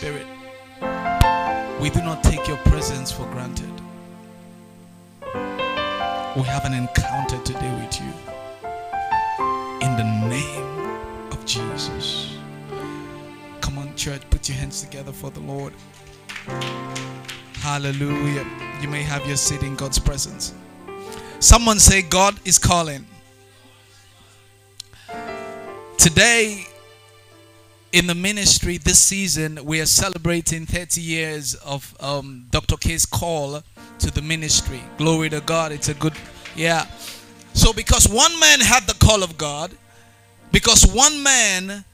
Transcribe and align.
Spirit. 0.00 0.26
We 1.78 1.90
do 1.90 2.00
not 2.00 2.24
take 2.24 2.48
your 2.48 2.56
presence 2.72 3.12
for 3.12 3.26
granted. 3.26 3.70
We 6.34 6.42
have 6.44 6.64
an 6.64 6.72
encounter 6.72 7.38
today 7.44 7.70
with 7.74 8.00
you. 8.00 8.10
In 9.86 9.96
the 9.98 10.04
name 10.26 11.30
of 11.30 11.44
Jesus. 11.44 12.34
Come 13.60 13.76
on, 13.76 13.94
church, 13.94 14.22
put 14.30 14.48
your 14.48 14.56
hands 14.56 14.80
together 14.80 15.12
for 15.12 15.30
the 15.30 15.40
Lord. 15.40 15.74
Hallelujah. 17.56 18.46
You 18.80 18.88
may 18.88 19.02
have 19.02 19.26
your 19.26 19.36
seat 19.36 19.62
in 19.62 19.76
God's 19.76 19.98
presence. 19.98 20.54
Someone 21.40 21.78
say, 21.78 22.00
God 22.00 22.40
is 22.46 22.58
calling. 22.58 23.04
Today, 25.98 26.64
in 27.92 28.06
the 28.06 28.14
ministry 28.14 28.78
this 28.78 29.02
season 29.02 29.58
we 29.64 29.80
are 29.80 29.86
celebrating 29.86 30.64
30 30.64 31.00
years 31.00 31.54
of 31.56 31.94
um, 32.00 32.46
dr 32.50 32.76
k's 32.76 33.04
call 33.04 33.62
to 33.98 34.10
the 34.12 34.22
ministry. 34.22 34.80
Glory 34.96 35.28
to 35.30 35.40
god 35.40 35.72
it's 35.72 35.88
a 35.88 35.94
good 35.94 36.14
yeah. 36.56 36.86
So 37.52 37.72
because 37.72 38.08
one 38.08 38.38
man 38.40 38.60
had 38.60 38.86
the 38.86 38.94
call 38.94 39.22
of 39.22 39.36
god 39.36 39.72
because 40.52 40.86
one 40.92 41.22
man 41.22 41.84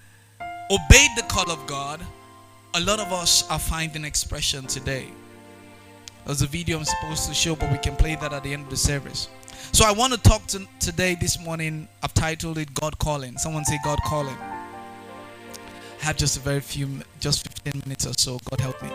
obeyed 0.70 1.10
the 1.16 1.24
call 1.28 1.50
of 1.50 1.66
god 1.66 2.00
a 2.74 2.80
lot 2.80 3.00
of 3.00 3.12
us 3.12 3.48
are 3.50 3.58
finding 3.58 4.04
expression 4.04 4.66
today. 4.66 5.08
There's 6.26 6.42
a 6.42 6.46
video 6.46 6.78
i'm 6.78 6.84
supposed 6.84 7.26
to 7.28 7.34
show 7.34 7.56
but 7.56 7.72
we 7.72 7.78
can 7.78 7.96
play 7.96 8.16
that 8.16 8.32
at 8.32 8.42
the 8.42 8.52
end 8.52 8.64
of 8.64 8.70
the 8.70 8.76
service. 8.76 9.28
So 9.72 9.86
i 9.86 9.92
want 9.92 10.12
to 10.12 10.20
talk 10.20 10.46
to 10.48 10.66
today 10.78 11.16
this 11.18 11.40
morning 11.40 11.88
i've 12.02 12.12
titled 12.12 12.58
it 12.58 12.74
god 12.74 12.98
calling. 12.98 13.38
Someone 13.38 13.64
say 13.64 13.78
god 13.82 13.98
calling 14.04 14.36
have 16.06 16.16
just 16.16 16.36
a 16.36 16.40
very 16.40 16.60
few, 16.60 16.88
just 17.18 17.42
15 17.64 17.82
minutes 17.84 18.06
or 18.06 18.12
so. 18.12 18.38
God 18.48 18.60
help 18.60 18.80
me. 18.80 18.88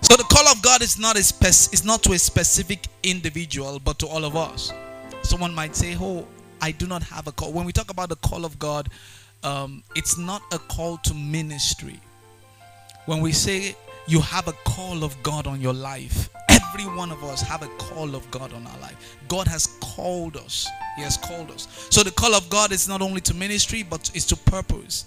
So 0.00 0.16
the 0.16 0.24
call 0.24 0.48
of 0.48 0.62
God 0.62 0.80
is 0.80 0.98
not 0.98 1.16
a 1.16 1.22
spec, 1.22 1.50
is 1.50 1.84
not 1.84 2.02
to 2.04 2.12
a 2.12 2.18
specific 2.18 2.86
individual, 3.02 3.78
but 3.78 3.98
to 3.98 4.06
all 4.06 4.24
of 4.24 4.34
us. 4.34 4.72
Someone 5.22 5.54
might 5.54 5.76
say, 5.76 5.94
"Oh, 6.00 6.26
I 6.62 6.70
do 6.72 6.86
not 6.86 7.02
have 7.02 7.26
a 7.26 7.32
call." 7.32 7.52
When 7.52 7.66
we 7.66 7.72
talk 7.72 7.90
about 7.90 8.08
the 8.08 8.16
call 8.16 8.46
of 8.46 8.58
God, 8.58 8.88
um, 9.44 9.82
it's 9.94 10.16
not 10.16 10.40
a 10.50 10.58
call 10.58 10.96
to 10.96 11.12
ministry. 11.12 12.00
When 13.04 13.20
we 13.20 13.32
say 13.32 13.76
you 14.06 14.22
have 14.22 14.48
a 14.48 14.54
call 14.64 15.04
of 15.04 15.22
God 15.22 15.46
on 15.46 15.60
your 15.60 15.74
life, 15.74 16.30
every 16.48 16.86
one 16.86 17.12
of 17.12 17.22
us 17.22 17.42
have 17.42 17.62
a 17.62 17.68
call 17.76 18.14
of 18.14 18.28
God 18.30 18.54
on 18.54 18.66
our 18.66 18.78
life. 18.78 19.16
God 19.28 19.46
has 19.46 19.66
called 19.80 20.38
us. 20.38 20.66
He 20.96 21.02
has 21.02 21.18
called 21.18 21.50
us. 21.50 21.68
So 21.90 22.02
the 22.02 22.12
call 22.12 22.34
of 22.34 22.48
God 22.48 22.72
is 22.72 22.88
not 22.88 23.02
only 23.02 23.20
to 23.22 23.34
ministry, 23.34 23.82
but 23.82 24.10
it's 24.14 24.26
to 24.26 24.36
purpose. 24.36 25.04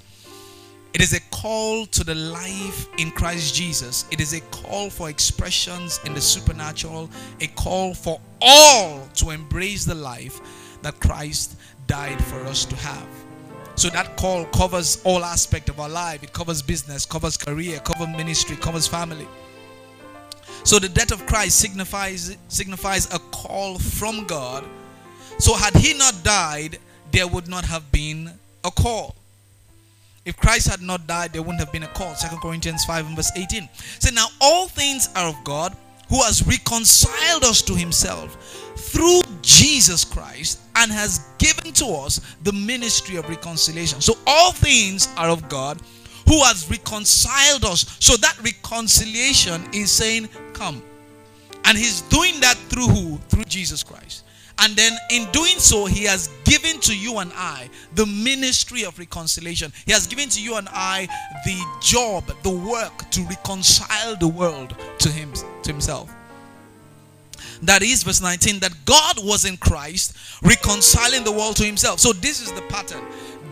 It 0.96 1.02
is 1.02 1.12
a 1.12 1.20
call 1.30 1.86
to 1.88 2.06
the 2.06 2.16
life 2.16 2.88
in 2.98 3.12
Christ 3.12 3.54
Jesus. 3.54 4.06
It 4.12 4.22
is 4.22 4.32
a 4.32 4.40
call 4.40 4.90
for 4.90 5.10
expressions 5.10 6.00
in 6.06 6.14
the 6.14 6.22
supernatural, 6.22 7.10
a 7.42 7.48
call 7.48 7.94
for 7.94 8.22
all 8.42 9.06
to 9.16 9.32
embrace 9.32 9.84
the 9.84 9.94
life 9.94 10.40
that 10.84 10.98
Christ 11.02 11.58
died 11.86 12.24
for 12.24 12.40
us 12.46 12.64
to 12.64 12.78
have. 12.78 13.10
So 13.76 13.90
that 13.90 14.16
call 14.16 14.46
covers 14.46 15.02
all 15.04 15.26
aspect 15.26 15.68
of 15.68 15.82
our 15.82 15.90
life. 15.90 16.24
It 16.24 16.32
covers 16.32 16.62
business, 16.62 17.06
covers 17.06 17.36
career, 17.36 17.80
covers 17.80 18.16
ministry, 18.16 18.56
covers 18.56 18.88
family. 18.88 19.28
So 20.64 20.80
the 20.80 20.88
death 20.88 21.12
of 21.12 21.26
Christ 21.26 21.60
signifies 21.60 22.38
signifies 22.48 23.14
a 23.14 23.20
call 23.20 23.80
from 23.80 24.24
God. 24.28 24.64
So 25.40 25.56
had 25.56 25.76
he 25.76 25.94
not 25.98 26.24
died, 26.24 26.78
there 27.12 27.28
would 27.28 27.50
not 27.50 27.66
have 27.66 27.92
been 27.92 28.32
a 28.64 28.72
call. 28.72 29.14
If 30.26 30.38
Christ 30.38 30.68
had 30.68 30.82
not 30.82 31.06
died, 31.06 31.34
there 31.34 31.42
wouldn't 31.42 31.60
have 31.60 31.72
been 31.72 31.84
a 31.84 31.88
call. 31.88 32.16
Second 32.16 32.40
Corinthians 32.40 32.84
5 32.86 33.08
and 33.08 33.16
verse 33.16 33.32
18. 33.36 33.70
Say, 34.00 34.14
now 34.14 34.28
all 34.42 34.68
things 34.68 35.08
are 35.16 35.28
of 35.28 35.36
God 35.44 35.76
who 36.10 36.22
has 36.24 36.46
reconciled 36.46 37.44
us 37.44 37.62
to 37.64 37.76
himself 37.76 38.36
through 38.76 39.22
Jesus 39.42 40.04
Christ 40.04 40.62
and 40.76 40.92
has 40.92 41.30
given 41.38 41.72
to 41.74 41.86
us 41.88 42.20
the 42.44 42.52
ministry 42.52 43.18
of 43.18 43.30
reconciliation. 43.30 44.02
So 44.02 44.16
all 44.26 44.52
things 44.52 45.08
are 45.16 45.30
of 45.30 45.48
God 45.48 45.80
who 46.28 46.44
has 46.44 46.70
reconciled 46.70 47.64
us. 47.66 47.98
So 48.00 48.18
that 48.18 48.38
reconciliation 48.44 49.68
is 49.74 49.92
saying, 49.92 50.30
Come. 50.54 50.82
And 51.66 51.78
he's 51.78 52.02
doing 52.02 52.40
that 52.42 52.56
through 52.70 52.88
who? 52.88 53.18
Through 53.30 53.46
Jesus 53.46 53.84
Christ. 53.84 54.25
And 54.60 54.76
then 54.76 54.94
in 55.12 55.30
doing 55.32 55.60
so, 55.60 55.86
he 55.86 56.06
has 56.06 56.30
given 56.44 56.80
to 56.82 56.96
you 56.96 57.20
and 57.20 57.32
I 57.36 57.70
the 57.94 58.06
ministry 58.06 58.86
of 58.86 58.98
reconciliation. 58.98 59.74
He 59.86 59.92
has 59.92 60.08
given 60.08 60.30
to 60.30 60.42
you 60.42 60.56
and 60.56 60.68
I 60.72 61.08
the 61.46 61.62
job, 61.82 62.26
the 62.44 62.50
work 62.50 63.10
to 63.12 63.22
reconcile 63.24 64.16
the 64.16 64.28
world 64.28 64.76
to 65.00 65.10
him 65.10 65.34
to 65.34 65.72
himself. 65.72 66.14
That 67.62 67.84
is 67.84 68.04
verse 68.04 68.22
19 68.22 68.60
that 68.60 68.74
God 68.86 69.18
was 69.24 69.46
in 69.46 69.58
Christ 69.58 70.16
reconciling 70.42 71.24
the 71.24 71.32
world 71.32 71.56
to 71.58 71.66
himself. 71.66 72.00
So 72.00 72.14
this 72.14 72.42
is 72.42 72.52
the 72.54 72.62
pattern. 72.64 73.04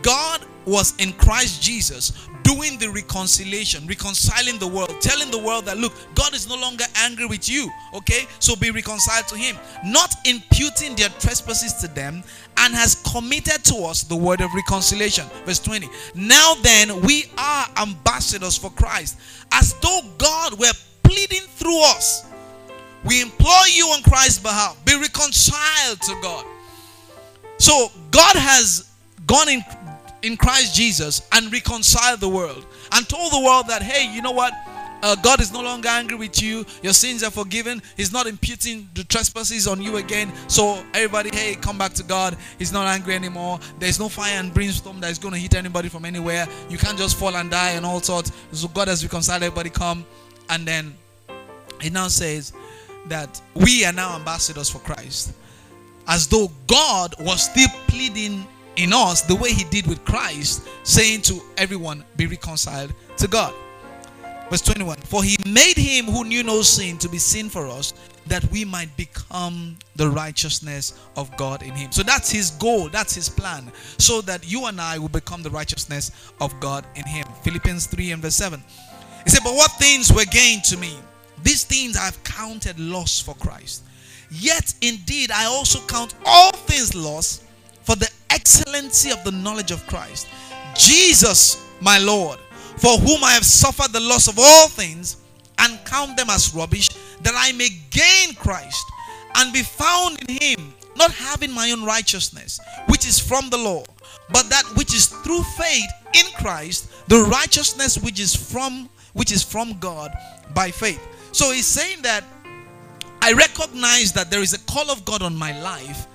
God 0.02 0.44
was 0.66 0.94
in 0.98 1.12
Christ 1.14 1.62
Jesus 1.62 2.28
doing 2.54 2.78
the 2.78 2.88
reconciliation, 2.90 3.86
reconciling 3.86 4.58
the 4.58 4.66
world, 4.66 4.94
telling 5.00 5.30
the 5.30 5.38
world 5.38 5.64
that 5.66 5.76
look, 5.76 5.92
God 6.14 6.34
is 6.34 6.48
no 6.48 6.56
longer 6.56 6.84
angry 6.96 7.26
with 7.26 7.48
you, 7.48 7.70
okay? 7.92 8.26
So 8.38 8.54
be 8.56 8.70
reconciled 8.70 9.26
to 9.28 9.36
Him, 9.36 9.56
not 9.84 10.14
imputing 10.24 10.94
their 10.94 11.08
trespasses 11.20 11.72
to 11.74 11.88
them, 11.88 12.22
and 12.56 12.74
has 12.74 12.96
committed 13.10 13.64
to 13.64 13.76
us 13.84 14.02
the 14.04 14.16
word 14.16 14.40
of 14.40 14.52
reconciliation. 14.54 15.26
Verse 15.44 15.58
20. 15.58 15.88
Now 16.14 16.54
then, 16.62 17.00
we 17.02 17.26
are 17.38 17.66
ambassadors 17.76 18.56
for 18.56 18.70
Christ, 18.70 19.18
as 19.52 19.74
though 19.80 20.00
God 20.18 20.58
were 20.58 20.72
pleading 21.02 21.42
through 21.56 21.82
us. 21.82 22.26
We 23.04 23.20
implore 23.20 23.66
you 23.68 23.86
on 23.88 24.02
Christ's 24.02 24.38
behalf, 24.38 24.82
be 24.84 24.94
reconciled 24.98 26.00
to 26.02 26.18
God. 26.22 26.46
So 27.58 27.90
God 28.10 28.36
has 28.36 28.90
gone 29.26 29.48
in 29.48 29.62
in 30.24 30.36
Christ 30.36 30.74
Jesus 30.74 31.28
and 31.32 31.52
reconciled 31.52 32.20
the 32.20 32.28
world 32.28 32.64
and 32.92 33.08
told 33.08 33.32
the 33.32 33.40
world 33.40 33.68
that, 33.68 33.82
hey, 33.82 34.12
you 34.12 34.22
know 34.22 34.32
what? 34.32 34.52
Uh, 35.02 35.14
God 35.16 35.38
is 35.38 35.52
no 35.52 35.60
longer 35.60 35.88
angry 35.88 36.16
with 36.16 36.42
you. 36.42 36.64
Your 36.82 36.94
sins 36.94 37.22
are 37.22 37.30
forgiven. 37.30 37.82
He's 37.94 38.10
not 38.10 38.26
imputing 38.26 38.88
the 38.94 39.04
trespasses 39.04 39.68
on 39.68 39.82
you 39.82 39.98
again. 39.98 40.32
So, 40.48 40.82
everybody, 40.94 41.28
hey, 41.30 41.56
come 41.56 41.76
back 41.76 41.92
to 41.94 42.02
God. 42.02 42.38
He's 42.58 42.72
not 42.72 42.86
angry 42.86 43.14
anymore. 43.14 43.60
There's 43.78 44.00
no 44.00 44.08
fire 44.08 44.40
and 44.40 44.52
brimstone 44.54 45.00
that 45.00 45.10
is 45.10 45.18
going 45.18 45.34
to 45.34 45.40
hit 45.40 45.56
anybody 45.56 45.90
from 45.90 46.06
anywhere. 46.06 46.46
You 46.70 46.78
can't 46.78 46.96
just 46.96 47.18
fall 47.18 47.36
and 47.36 47.50
die 47.50 47.72
and 47.72 47.84
all 47.84 48.00
sorts. 48.00 48.32
So, 48.52 48.66
God 48.68 48.88
has 48.88 49.04
reconciled 49.04 49.42
everybody. 49.42 49.68
Come. 49.68 50.06
And 50.48 50.66
then 50.66 50.94
he 51.82 51.90
now 51.90 52.08
says 52.08 52.54
that 53.08 53.42
we 53.52 53.84
are 53.84 53.92
now 53.92 54.16
ambassadors 54.16 54.70
for 54.70 54.78
Christ. 54.78 55.34
As 56.08 56.28
though 56.28 56.50
God 56.66 57.14
was 57.20 57.42
still 57.42 57.68
pleading 57.88 58.46
in 58.76 58.92
us 58.92 59.22
the 59.22 59.36
way 59.36 59.52
he 59.52 59.64
did 59.64 59.86
with 59.86 60.04
Christ, 60.04 60.68
saying 60.82 61.22
to 61.22 61.40
everyone, 61.56 62.04
Be 62.16 62.26
reconciled 62.26 62.92
to 63.16 63.28
God. 63.28 63.54
Verse 64.50 64.62
21 64.62 64.96
For 64.98 65.22
he 65.22 65.36
made 65.46 65.76
him 65.76 66.06
who 66.06 66.24
knew 66.24 66.42
no 66.42 66.62
sin 66.62 66.98
to 66.98 67.08
be 67.08 67.18
sin 67.18 67.48
for 67.48 67.66
us, 67.66 67.94
that 68.26 68.44
we 68.50 68.64
might 68.64 68.94
become 68.96 69.76
the 69.96 70.08
righteousness 70.08 71.00
of 71.16 71.34
God 71.36 71.62
in 71.62 71.72
him. 71.72 71.92
So 71.92 72.02
that's 72.02 72.30
his 72.30 72.50
goal, 72.52 72.88
that's 72.88 73.14
his 73.14 73.28
plan, 73.28 73.70
so 73.98 74.20
that 74.22 74.50
you 74.50 74.66
and 74.66 74.80
I 74.80 74.98
will 74.98 75.08
become 75.08 75.42
the 75.42 75.50
righteousness 75.50 76.32
of 76.40 76.58
God 76.60 76.86
in 76.94 77.06
him. 77.06 77.26
Philippians 77.42 77.86
3 77.86 78.12
and 78.12 78.22
verse 78.22 78.36
7. 78.36 78.62
He 79.24 79.30
said, 79.30 79.42
But 79.42 79.54
what 79.54 79.70
things 79.72 80.12
were 80.12 80.24
gained 80.26 80.64
to 80.64 80.76
me? 80.76 80.94
These 81.42 81.64
things 81.64 81.96
I 81.96 82.04
have 82.04 82.22
counted 82.24 82.78
loss 82.78 83.20
for 83.20 83.34
Christ. 83.34 83.84
Yet 84.30 84.74
indeed 84.80 85.30
I 85.30 85.44
also 85.44 85.80
count 85.86 86.14
all 86.24 86.52
things 86.52 86.94
loss 86.94 87.44
for 87.84 87.96
the 87.96 88.10
excellency 88.30 89.10
of 89.10 89.22
the 89.24 89.30
knowledge 89.30 89.70
of 89.70 89.86
Christ, 89.86 90.26
Jesus, 90.76 91.64
my 91.80 91.98
Lord, 91.98 92.38
for 92.76 92.98
whom 92.98 93.22
I 93.22 93.32
have 93.32 93.44
suffered 93.44 93.92
the 93.92 94.00
loss 94.00 94.26
of 94.28 94.38
all 94.38 94.68
things, 94.68 95.18
and 95.58 95.78
count 95.84 96.16
them 96.16 96.30
as 96.30 96.54
rubbish, 96.54 96.88
that 97.22 97.34
I 97.36 97.52
may 97.52 97.68
gain 97.90 98.34
Christ 98.34 98.84
and 99.36 99.52
be 99.52 99.62
found 99.62 100.18
in 100.22 100.36
him, 100.40 100.74
not 100.96 101.12
having 101.12 101.52
my 101.52 101.70
own 101.70 101.84
righteousness, 101.84 102.58
which 102.88 103.06
is 103.06 103.18
from 103.18 103.50
the 103.50 103.56
law, 103.56 103.84
but 104.32 104.48
that 104.50 104.64
which 104.76 104.94
is 104.94 105.06
through 105.06 105.42
faith 105.42 105.90
in 106.14 106.26
Christ, 106.38 106.90
the 107.08 107.22
righteousness 107.22 107.98
which 107.98 108.20
is 108.20 108.34
from 108.34 108.88
which 109.12 109.30
is 109.30 109.42
from 109.42 109.78
God 109.78 110.12
by 110.54 110.70
faith. 110.70 111.00
So 111.32 111.52
he's 111.52 111.66
saying 111.66 112.02
that 112.02 112.24
I 113.22 113.32
recognize 113.32 114.12
that 114.12 114.30
there 114.30 114.40
is 114.40 114.54
a 114.54 114.58
call 114.60 114.90
of 114.90 115.04
God 115.04 115.22
on 115.22 115.36
my 115.36 115.58
life 115.62 116.06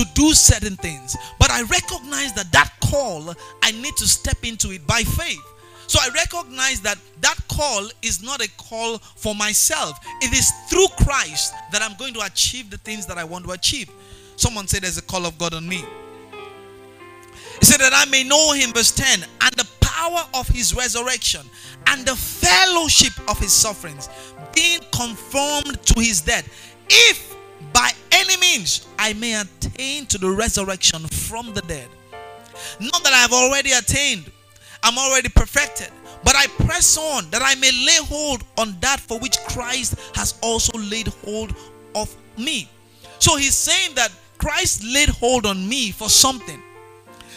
to 0.00 0.12
do 0.14 0.32
certain 0.32 0.76
things, 0.76 1.16
but 1.38 1.50
I 1.50 1.62
recognize 1.62 2.32
that 2.34 2.50
that 2.52 2.72
call 2.80 3.34
I 3.62 3.72
need 3.72 3.96
to 3.96 4.06
step 4.06 4.38
into 4.44 4.70
it 4.70 4.86
by 4.86 5.02
faith. 5.02 5.38
So 5.86 5.98
I 6.00 6.08
recognize 6.14 6.80
that 6.82 6.98
that 7.20 7.36
call 7.48 7.88
is 8.00 8.22
not 8.22 8.40
a 8.40 8.48
call 8.56 8.98
for 8.98 9.34
myself. 9.34 9.98
It 10.22 10.32
is 10.32 10.50
through 10.68 10.86
Christ 11.04 11.52
that 11.72 11.82
I'm 11.82 11.96
going 11.96 12.14
to 12.14 12.20
achieve 12.20 12.70
the 12.70 12.78
things 12.78 13.06
that 13.06 13.18
I 13.18 13.24
want 13.24 13.44
to 13.46 13.50
achieve. 13.50 13.90
Someone 14.36 14.68
said 14.68 14.82
there's 14.82 14.98
a 14.98 15.02
call 15.02 15.26
of 15.26 15.36
God 15.36 15.52
on 15.52 15.68
me. 15.68 15.84
He 17.58 17.66
said 17.66 17.80
that 17.80 17.92
I 17.92 18.08
may 18.08 18.24
know 18.24 18.52
him, 18.52 18.72
verse 18.72 18.92
10, 18.92 19.24
and 19.42 19.52
the 19.54 19.68
power 19.80 20.22
of 20.34 20.48
his 20.48 20.74
resurrection 20.74 21.42
and 21.88 22.06
the 22.06 22.14
fellowship 22.14 23.12
of 23.28 23.38
his 23.38 23.52
sufferings, 23.52 24.08
being 24.54 24.80
conformed 24.92 25.82
to 25.82 26.00
his 26.00 26.22
death, 26.22 26.48
if 26.88 27.29
by 27.72 27.90
any 28.12 28.36
means 28.38 28.86
I 28.98 29.12
may 29.14 29.40
attain 29.40 30.06
to 30.06 30.18
the 30.18 30.30
resurrection 30.30 31.06
from 31.06 31.54
the 31.54 31.62
dead. 31.62 31.88
Not 32.80 33.02
that 33.04 33.12
I 33.12 33.18
have 33.18 33.32
already 33.32 33.72
attained, 33.72 34.30
I'm 34.82 34.98
already 34.98 35.28
perfected, 35.28 35.90
but 36.24 36.34
I 36.36 36.46
press 36.64 36.96
on 36.96 37.30
that 37.30 37.42
I 37.42 37.54
may 37.56 37.70
lay 37.72 37.96
hold 38.04 38.44
on 38.58 38.76
that 38.80 39.00
for 39.00 39.18
which 39.18 39.38
Christ 39.48 39.94
has 40.14 40.38
also 40.42 40.78
laid 40.78 41.08
hold 41.24 41.54
of 41.94 42.14
me. 42.36 42.68
So 43.18 43.36
he's 43.36 43.54
saying 43.54 43.94
that 43.94 44.10
Christ 44.38 44.84
laid 44.84 45.10
hold 45.10 45.46
on 45.46 45.68
me 45.68 45.90
for 45.90 46.08
something. 46.08 46.62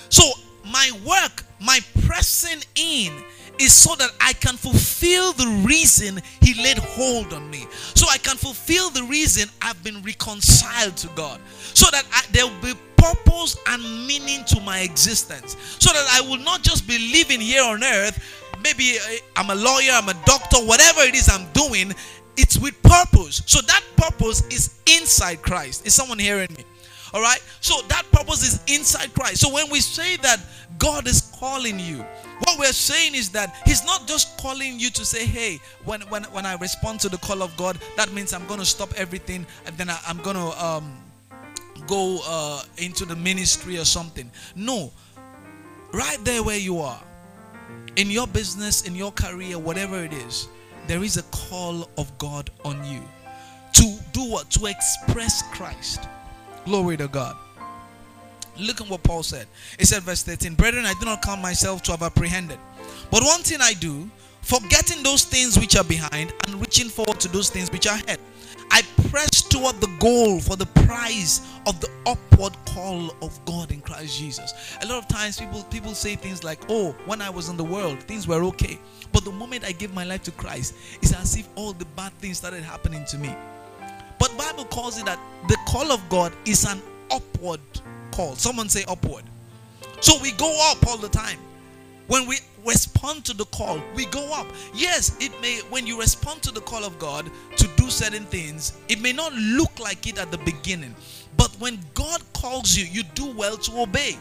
So 0.10 0.24
my 0.66 0.90
work, 1.06 1.44
my 1.60 1.80
pressing 2.06 2.64
in 2.76 3.12
is 3.60 3.74
so 3.74 3.96
that 3.96 4.12
I 4.20 4.34
can 4.34 4.58
fulfill 4.58 5.34
the 5.34 5.48
reason 5.66 6.22
he 6.42 6.62
laid 6.62 6.78
hold 6.80 7.34
on 7.34 7.50
me. 7.50 7.68
So 7.94 8.08
I 8.10 8.18
can 8.18 8.38
fulfill 8.38 8.90
the 8.90 9.04
reason 9.04 9.50
I've 9.62 9.82
been 9.84 10.02
reconciled 10.02 10.98
to 10.98 11.08
God. 11.10 11.40
So 11.74 11.88
that 11.92 12.04
I, 12.12 12.24
there 12.32 12.48
will 12.48 12.62
be 12.62 12.74
purpose 12.98 13.58
and 13.68 13.82
meaning 14.08 14.46
to 14.46 14.60
my 14.62 14.80
existence. 14.80 15.58
So 15.80 15.92
that 15.94 16.06
I 16.12 16.22
will 16.22 16.44
not 16.44 16.64
just 16.64 16.88
be 16.88 17.12
living 17.12 17.42
here 17.42 17.64
on 17.64 17.84
earth. 17.84 18.24
Maybe 18.64 18.98
uh, 18.98 19.18
I'm 19.36 19.50
a 19.50 19.56
lawyer, 19.56 19.92
I'm 19.92 20.10
a 20.10 20.14
doctor, 20.26 20.58
whatever 20.58 21.02
it 21.02 21.16
is 21.16 21.30
I'm 21.30 21.52
doing, 21.52 21.94
it's 22.38 22.58
with 22.58 22.82
purpose. 22.82 23.44
So 23.46 23.62
that 23.62 23.84
purpose 23.96 24.46
is 24.48 24.80
inside 24.88 25.42
Christ. 25.42 25.86
Is 25.86 25.94
someone 25.94 26.20
hearing 26.20 26.50
me? 26.58 26.64
All 27.14 27.22
right. 27.22 27.42
So 27.62 27.82
that 27.90 28.04
purpose 28.12 28.44
is 28.44 28.60
inside 28.68 29.14
Christ. 29.14 29.38
So 29.38 29.54
when 29.54 29.70
we 29.70 29.80
say 29.80 30.18
that 30.18 30.40
God 30.80 31.08
is 31.08 31.22
calling 31.36 31.80
you, 31.80 31.98
what 32.40 32.60
we're 32.60 32.74
saying 32.74 33.16
is 33.16 33.30
that 33.30 33.56
He's 33.66 33.86
not 33.86 34.08
just 34.08 34.38
calling 34.38 34.80
you 34.80 34.90
to 34.90 35.06
say, 35.06 35.26
hey, 35.26 35.60
when, 35.86 36.02
when, 36.04 36.24
when 36.26 36.46
I 36.46 36.56
respond 36.56 37.00
to 37.02 37.10
the 37.10 37.18
call 37.18 37.44
of 37.44 37.56
God, 37.56 37.78
that 37.98 38.12
means 38.14 38.34
I'm 38.34 38.46
going 38.48 38.60
to 38.60 38.66
stop 38.66 38.94
everything 38.98 39.46
and 39.66 39.78
then 39.78 39.90
I, 39.90 40.00
am 40.08 40.18
going 40.18 40.36
to 40.36 40.66
um, 40.66 40.98
go 41.88 42.20
uh, 42.26 42.64
into 42.78 43.06
the 43.06 43.16
ministry 43.16 43.78
or 43.78 43.86
something. 43.86 44.30
No. 44.56 44.92
Right 45.94 46.18
there 46.24 46.42
where 46.42 46.58
you 46.58 46.80
are, 46.80 47.02
in 47.96 48.10
your 48.10 48.26
business, 48.26 48.88
in 48.88 48.96
your 48.96 49.12
career, 49.12 49.60
whatever 49.60 50.04
it 50.04 50.14
is, 50.14 50.48
there 50.88 51.04
is 51.04 51.18
a 51.18 51.24
call 51.24 51.88
of 51.98 52.18
God 52.18 52.50
on 52.66 52.84
you 52.84 53.02
to 53.74 53.96
do 54.12 54.30
what? 54.30 54.50
To 54.52 54.66
express 54.66 55.44
Christ. 55.54 56.08
Glory 56.66 56.98
to 56.98 57.08
God. 57.08 57.36
Look 58.58 58.82
at 58.82 58.88
what 58.88 59.04
Paul 59.04 59.24
said. 59.24 59.48
He 59.80 59.86
said, 59.86 60.04
verse 60.04 60.24
13, 60.24 60.56
Brethren, 60.56 60.86
I 60.86 60.94
do 61.00 61.06
not 61.06 61.22
count 61.22 61.42
myself 61.42 61.82
to 61.84 61.92
have 61.92 62.04
apprehended. 62.04 62.60
But 63.10 63.24
one 63.24 63.42
thing 63.42 63.60
I 63.62 63.74
do, 63.74 64.10
forgetting 64.42 65.04
those 65.04 65.24
things 65.24 65.58
which 65.58 65.76
are 65.76 65.84
behind 65.84 66.34
and 66.46 66.60
reaching 66.60 66.90
forward 66.90 67.20
to 67.22 67.28
those 67.28 67.50
things 67.50 67.72
which 67.72 67.88
are 67.88 67.96
ahead. 67.96 68.20
I 68.72 68.82
press 69.10 69.42
toward 69.42 69.76
the 69.82 69.96
goal 70.00 70.40
for 70.40 70.56
the 70.56 70.66
prize 70.66 71.42
of 71.68 71.80
the 71.80 71.90
upward 72.06 72.54
call 72.66 73.14
of 73.22 73.40
God 73.46 73.72
in 73.72 73.82
Christ 73.82 74.18
Jesus. 74.18 74.54
A 74.82 74.88
lot 74.88 74.98
of 74.98 75.08
times 75.08 75.40
people 75.40 75.64
people 75.66 75.94
say 75.94 76.16
things 76.16 76.44
like, 76.44 76.60
"Oh, 76.70 76.94
when 77.06 77.22
I 77.22 77.30
was 77.30 77.50
in 77.50 77.58
the 77.58 77.64
world, 77.64 78.02
things 78.04 78.28
were 78.28 78.44
okay." 78.46 78.80
But 79.12 79.26
the 79.26 79.32
moment 79.32 79.64
I 79.64 79.74
gave 79.74 79.94
my 79.94 80.04
life 80.04 80.24
to 80.24 80.32
Christ, 80.32 80.74
it's 81.02 81.14
as 81.14 81.36
if 81.36 81.48
all 81.56 81.74
the 81.74 81.86
bad 81.86 82.18
things 82.20 82.38
started 82.38 82.64
happening 82.64 83.06
to 83.06 83.18
me. 83.18 83.36
But 84.24 84.38
Bible 84.38 84.64
calls 84.64 84.98
it 84.98 85.04
that 85.04 85.20
the 85.50 85.58
call 85.68 85.92
of 85.92 86.00
God 86.08 86.32
is 86.46 86.64
an 86.64 86.82
upward 87.12 87.60
call. 88.12 88.38
Someone 88.38 88.70
say 88.70 88.86
upward. 88.88 89.26
So 90.00 90.14
we 90.22 90.32
go 90.32 90.72
up 90.72 90.88
all 90.88 90.96
the 90.96 91.10
time. 91.10 91.38
When 92.08 92.26
we 92.26 92.38
respond 92.66 93.26
to 93.26 93.34
the 93.36 93.44
call, 93.48 93.82
we 93.96 94.06
go 94.06 94.34
up. 94.34 94.48
Yes, 94.74 95.18
it 95.20 95.34
may 95.42 95.60
when 95.70 95.86
you 95.86 96.00
respond 96.00 96.42
to 96.44 96.54
the 96.54 96.62
call 96.62 96.86
of 96.86 96.98
God 97.00 97.30
to 97.58 97.68
do 97.76 97.90
certain 97.90 98.24
things, 98.24 98.78
it 98.88 99.02
may 99.02 99.12
not 99.12 99.34
look 99.34 99.78
like 99.78 100.08
it 100.08 100.18
at 100.18 100.32
the 100.32 100.38
beginning. 100.38 100.96
But 101.36 101.52
when 101.60 101.78
God 101.94 102.22
calls 102.32 102.78
you, 102.78 102.86
you 102.86 103.04
do 103.16 103.26
well 103.26 103.58
to 103.58 103.82
obey. 103.82 104.18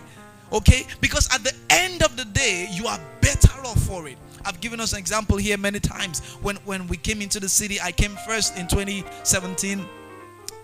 Okay? 0.52 0.84
Because 1.00 1.32
at 1.32 1.44
the 1.44 1.54
end 1.70 2.02
of 2.02 2.16
the 2.16 2.24
day, 2.24 2.66
you 2.72 2.88
are 2.88 2.98
better 3.20 3.56
off 3.60 3.78
for 3.84 4.08
it. 4.08 4.18
I've 4.44 4.60
given 4.60 4.80
us 4.80 4.92
an 4.92 4.98
example 4.98 5.36
here 5.36 5.56
many 5.56 5.80
times. 5.80 6.20
When 6.42 6.56
when 6.64 6.86
we 6.88 6.96
came 6.96 7.22
into 7.22 7.40
the 7.40 7.48
city, 7.48 7.80
I 7.80 7.92
came 7.92 8.16
first 8.26 8.56
in 8.58 8.66
2017. 8.68 9.84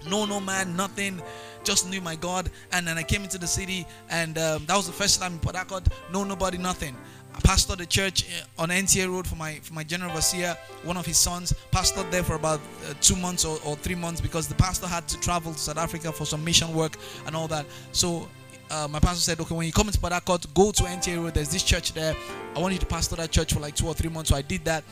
No, 0.08 0.24
no 0.24 0.40
man, 0.40 0.76
nothing. 0.76 1.20
Just 1.64 1.90
knew 1.90 2.00
my 2.00 2.16
God, 2.16 2.50
and 2.72 2.86
then 2.86 2.96
I 2.96 3.02
came 3.02 3.22
into 3.22 3.36
the 3.36 3.46
city, 3.46 3.86
and 4.08 4.38
um, 4.38 4.64
that 4.66 4.76
was 4.76 4.86
the 4.86 4.92
first 4.92 5.20
time 5.20 5.34
in 5.34 5.38
Port 5.38 5.56
Harcourt. 5.56 5.86
No, 6.12 6.24
nobody, 6.24 6.56
nothing. 6.56 6.96
I 7.34 7.40
pastored 7.40 7.78
the 7.78 7.86
church 7.86 8.24
eh, 8.24 8.44
on 8.58 8.70
NTA 8.70 9.08
Road 9.08 9.26
for 9.26 9.36
my 9.36 9.54
for 9.62 9.74
my 9.74 9.84
general 9.84 10.10
overseer, 10.10 10.56
one 10.82 10.96
of 10.96 11.06
his 11.06 11.18
sons. 11.18 11.52
Pastored 11.70 12.10
there 12.10 12.22
for 12.22 12.34
about 12.34 12.60
uh, 12.88 12.94
two 13.00 13.16
months 13.16 13.44
or, 13.44 13.58
or 13.64 13.76
three 13.76 13.94
months 13.94 14.20
because 14.20 14.48
the 14.48 14.54
pastor 14.54 14.86
had 14.86 15.06
to 15.08 15.20
travel 15.20 15.52
to 15.52 15.58
South 15.58 15.78
Africa 15.78 16.10
for 16.12 16.24
some 16.24 16.44
mission 16.44 16.74
work 16.74 16.96
and 17.26 17.36
all 17.36 17.48
that. 17.48 17.66
So 17.92 18.28
uh, 18.70 18.88
my 18.90 18.98
pastor 19.00 19.20
said, 19.20 19.40
okay, 19.40 19.54
when 19.54 19.66
you 19.66 19.72
come 19.72 19.88
into 19.88 19.98
Harcourt, 20.00 20.46
go 20.54 20.70
to 20.72 20.82
NTA 20.82 21.22
Road. 21.22 21.34
There's 21.34 21.50
this 21.50 21.62
church 21.62 21.92
there. 21.92 22.14
I 22.54 22.58
want 22.58 22.74
you 22.74 22.80
to 22.80 22.86
pastor 22.86 23.16
that 23.16 23.30
church 23.30 23.52
for 23.52 23.60
like 23.60 23.74
two 23.74 23.86
or 23.86 23.94
three 23.94 24.10
months. 24.10 24.30
So 24.30 24.36
I 24.36 24.42
did 24.42 24.64
that 24.64 24.84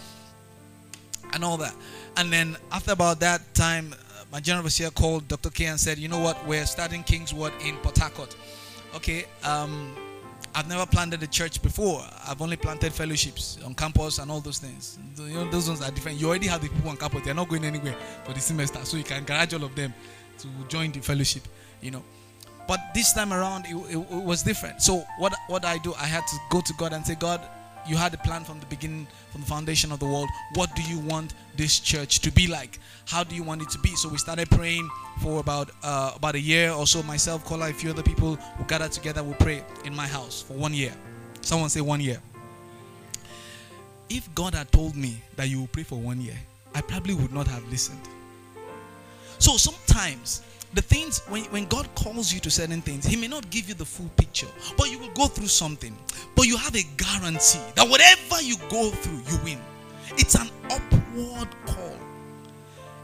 and 1.32 1.44
all 1.44 1.56
that. 1.58 1.75
And 2.17 2.32
then 2.32 2.56
after 2.73 2.93
about 2.93 3.20
that 3.20 3.43
time, 3.55 3.93
uh, 3.93 4.25
my 4.32 4.40
general 4.40 4.61
overseer 4.61 4.90
called 4.90 5.28
Dr. 5.28 5.50
K 5.50 5.67
and 5.67 5.78
said, 5.78 5.99
you 5.99 6.08
know 6.08 6.20
what, 6.20 6.46
we're 6.46 6.67
starting 6.67 7.02
Kingsword 7.02 7.52
in 7.64 7.76
Port 7.76 7.99
Harcourt. 7.99 8.34
Okay, 8.94 9.26
um, 9.44 9.94
I've 10.55 10.69
never 10.69 10.87
planted 10.87 11.22
a 11.22 11.26
church 11.26 11.62
before. 11.62 12.03
I've 12.27 12.41
only 12.41 12.56
planted 12.56 12.93
fellowships 12.93 13.58
on 13.65 13.74
campus 13.74 14.19
and 14.19 14.31
all 14.31 14.41
those 14.41 14.58
things. 14.58 14.98
You 15.19 15.34
know, 15.34 15.51
those 15.51 15.69
ones 15.69 15.82
are 15.82 15.91
different. 15.91 16.19
You 16.19 16.29
already 16.29 16.46
have 16.46 16.62
the 16.62 16.69
people 16.69 16.89
on 16.89 16.96
campus. 16.96 17.22
They're 17.24 17.34
not 17.34 17.48
going 17.48 17.65
anywhere 17.65 17.94
for 18.24 18.32
the 18.32 18.41
semester. 18.41 18.82
So 18.84 18.96
you 18.96 19.05
can 19.05 19.19
encourage 19.19 19.53
all 19.53 19.65
of 19.65 19.74
them 19.74 19.93
to 20.39 20.48
join 20.69 20.93
the 20.93 21.01
fellowship, 21.01 21.43
you 21.82 21.91
know. 21.91 22.03
But 22.67 22.81
this 22.94 23.13
time 23.13 23.32
around, 23.32 23.67
it, 23.67 23.75
it, 23.75 23.96
it, 23.96 24.25
was 24.25 24.43
different. 24.43 24.82
So 24.82 25.05
what 25.19 25.35
what 25.49 25.65
I 25.65 25.79
do, 25.79 25.94
I 25.94 26.06
had 26.06 26.27
to 26.27 26.37
go 26.51 26.61
to 26.61 26.73
God 26.75 26.93
and 26.93 27.06
say, 27.06 27.15
God, 27.15 27.41
you 27.87 27.96
had 27.96 28.13
a 28.15 28.19
plan 28.19 28.43
from 28.43 28.58
the 28.58 28.67
beginning, 28.67 29.06
from 29.31 29.43
the 29.43 29.46
foundation 29.46 29.93
of 29.93 30.01
the 30.01 30.06
world. 30.06 30.29
What 30.55 30.75
do 30.75 30.82
you 30.82 30.99
want 30.99 31.35
this 31.56 31.79
church 31.79 32.20
to 32.20 32.32
be 32.32 32.49
like? 32.49 32.81
How 33.06 33.23
do 33.23 33.37
you 33.37 33.44
want 33.44 33.63
it 33.63 33.70
to 33.70 33.79
be? 33.79 33.91
So 33.91 34.08
we 34.08 34.19
started 34.19 34.51
praying 34.51 34.89
for 35.23 35.39
about 35.39 35.70
uh, 35.82 36.13
about 36.17 36.35
a 36.35 36.41
year 36.41 36.73
or 36.73 36.87
so. 36.87 37.03
Myself, 37.05 37.44
Kola, 37.44 37.70
a 37.70 37.73
few 37.73 37.91
other 37.91 38.03
people 38.03 38.35
who 38.35 38.65
gathered 38.65 38.93
together. 38.93 39.23
We 39.23 39.35
pray 39.35 39.63
in 39.85 39.94
my 39.94 40.06
house 40.06 40.43
for 40.43 40.55
one 40.55 40.75
year. 40.75 40.93
Someone 41.43 41.70
say 41.70 41.81
one 41.81 42.01
year. 42.01 42.20
If 44.08 44.32
God 44.35 44.55
had 44.55 44.70
told 44.73 44.96
me 44.96 45.23
that 45.37 45.49
you 45.49 45.61
will 45.61 45.69
pray 45.69 45.82
for 45.82 45.96
one 45.96 46.20
year, 46.20 46.39
I 46.75 46.81
probably 46.81 47.15
would 47.15 47.32
not 47.32 47.46
have 47.49 47.69
listened. 47.70 48.01
So 49.39 49.56
sometimes 49.56 50.43
the 50.75 50.82
things 50.82 51.20
when, 51.29 51.44
when 51.44 51.67
God 51.67 51.89
calls 51.94 52.32
you 52.32 52.41
to 52.41 52.51
certain 52.51 52.82
things, 52.82 53.05
He 53.05 53.17
may 53.17 53.29
not 53.29 53.49
give 53.51 53.69
you 53.69 53.75
the 53.75 53.85
full 53.85 54.11
picture, 54.17 54.49
but 54.77 54.91
you 54.91 54.99
will 54.99 55.13
go 55.15 55.27
through 55.27 55.49
something. 55.49 55.96
But 56.35 56.46
you 56.46 56.56
have 56.56 56.75
a 56.75 56.82
guarantee 56.96 57.61
that 57.75 57.89
whatever 57.89 58.43
you 58.43 58.56
go 58.69 58.91
through, 58.91 59.20
you 59.31 59.39
win. 59.44 59.58
It's 60.19 60.35
an 60.35 60.49
upward 60.70 61.49
call. 61.67 61.96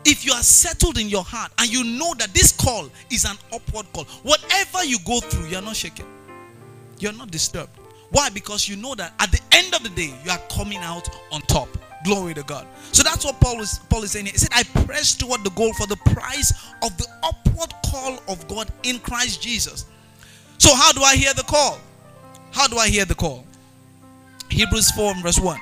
If 0.04 0.26
you 0.26 0.32
are 0.32 0.42
settled 0.42 0.98
in 0.98 1.08
your 1.08 1.22
heart 1.22 1.52
and 1.58 1.72
you 1.72 1.84
know 1.84 2.14
that 2.14 2.34
this 2.34 2.52
call 2.52 2.90
is 3.10 3.24
an 3.24 3.36
upward 3.52 3.86
call, 3.92 4.04
whatever 4.22 4.84
you 4.84 4.98
go 5.06 5.20
through, 5.20 5.46
you're 5.46 5.62
not 5.62 5.76
shaken. 5.76 6.06
You're 6.98 7.12
not 7.12 7.30
disturbed. 7.30 7.70
Why? 8.10 8.28
Because 8.28 8.68
you 8.68 8.76
know 8.76 8.94
that 8.96 9.14
at 9.20 9.32
the 9.32 9.40
end 9.52 9.74
of 9.74 9.82
the 9.82 9.88
day, 9.90 10.12
you 10.24 10.30
are 10.30 10.40
coming 10.50 10.78
out 10.78 11.08
on 11.30 11.40
top. 11.42 11.68
Glory 12.04 12.34
to 12.34 12.42
God. 12.42 12.66
So 12.92 13.02
that's 13.02 13.24
what 13.24 13.40
Paul 13.40 13.60
is 13.60 13.78
Paul 13.88 14.02
is 14.02 14.12
saying. 14.12 14.26
He 14.26 14.32
said, 14.36 14.50
I 14.52 14.64
press 14.84 15.14
toward 15.14 15.44
the 15.44 15.50
goal 15.50 15.72
for 15.74 15.86
the 15.86 15.96
prize 15.96 16.52
of 16.82 16.96
the 16.98 17.06
upward 17.22 17.72
call 17.86 18.18
of 18.28 18.46
God 18.48 18.68
in 18.82 18.98
Christ 18.98 19.40
Jesus. 19.42 19.86
So 20.58 20.74
how 20.74 20.92
do 20.92 21.02
I 21.02 21.16
hear 21.16 21.34
the 21.34 21.42
call? 21.42 21.78
How 22.52 22.66
do 22.66 22.78
I 22.78 22.88
hear 22.88 23.04
the 23.04 23.14
call? 23.14 23.44
Hebrews 24.50 24.90
4 24.92 25.14
verse 25.22 25.38
1. 25.38 25.58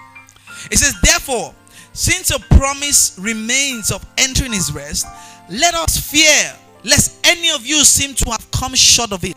It 0.70 0.78
says, 0.78 0.94
Therefore, 1.00 1.54
since 1.92 2.30
a 2.30 2.38
promise 2.38 3.18
remains 3.18 3.90
of 3.90 4.04
entering 4.18 4.52
his 4.52 4.73
rest, 4.73 5.06
let 5.49 5.75
us 5.75 5.99
fear 5.99 6.54
lest 6.85 7.25
any 7.26 7.50
of 7.50 7.66
you 7.66 7.85
seem 7.85 8.14
to 8.14 8.30
have 8.30 8.50
come 8.50 8.75
short 8.75 9.12
of 9.12 9.25
it. 9.25 9.37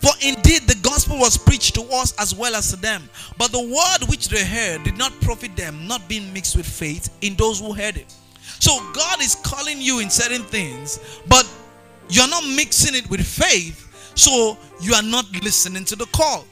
For 0.00 0.12
indeed 0.20 0.62
the 0.62 0.73
gospel 1.04 1.20
was 1.20 1.36
preached 1.36 1.74
to 1.74 1.82
us 1.92 2.14
as 2.18 2.34
well 2.34 2.54
as 2.54 2.70
to 2.70 2.76
them. 2.76 3.02
But 3.36 3.52
the 3.52 3.60
word 3.60 4.08
which 4.08 4.28
they 4.28 4.44
heard 4.44 4.84
did 4.84 4.96
not 4.96 5.12
profit 5.20 5.54
them, 5.54 5.86
not 5.86 6.08
being 6.08 6.32
mixed 6.32 6.56
with 6.56 6.66
faith 6.66 7.14
in 7.20 7.34
those 7.34 7.60
who 7.60 7.74
heard 7.74 7.96
it. 7.96 8.14
So 8.58 8.78
God 8.94 9.20
is 9.20 9.34
calling 9.34 9.80
you 9.80 10.00
in 10.00 10.08
certain 10.08 10.42
things, 10.42 11.20
but 11.28 11.46
you're 12.08 12.28
not 12.28 12.44
mixing 12.44 12.94
it 12.94 13.08
with 13.10 13.20
faith, 13.20 14.12
so 14.14 14.56
you 14.80 14.94
are 14.94 15.02
not 15.02 15.26
listening 15.42 15.84
to 15.86 15.96
the 15.96 16.06
call. 16.06 16.46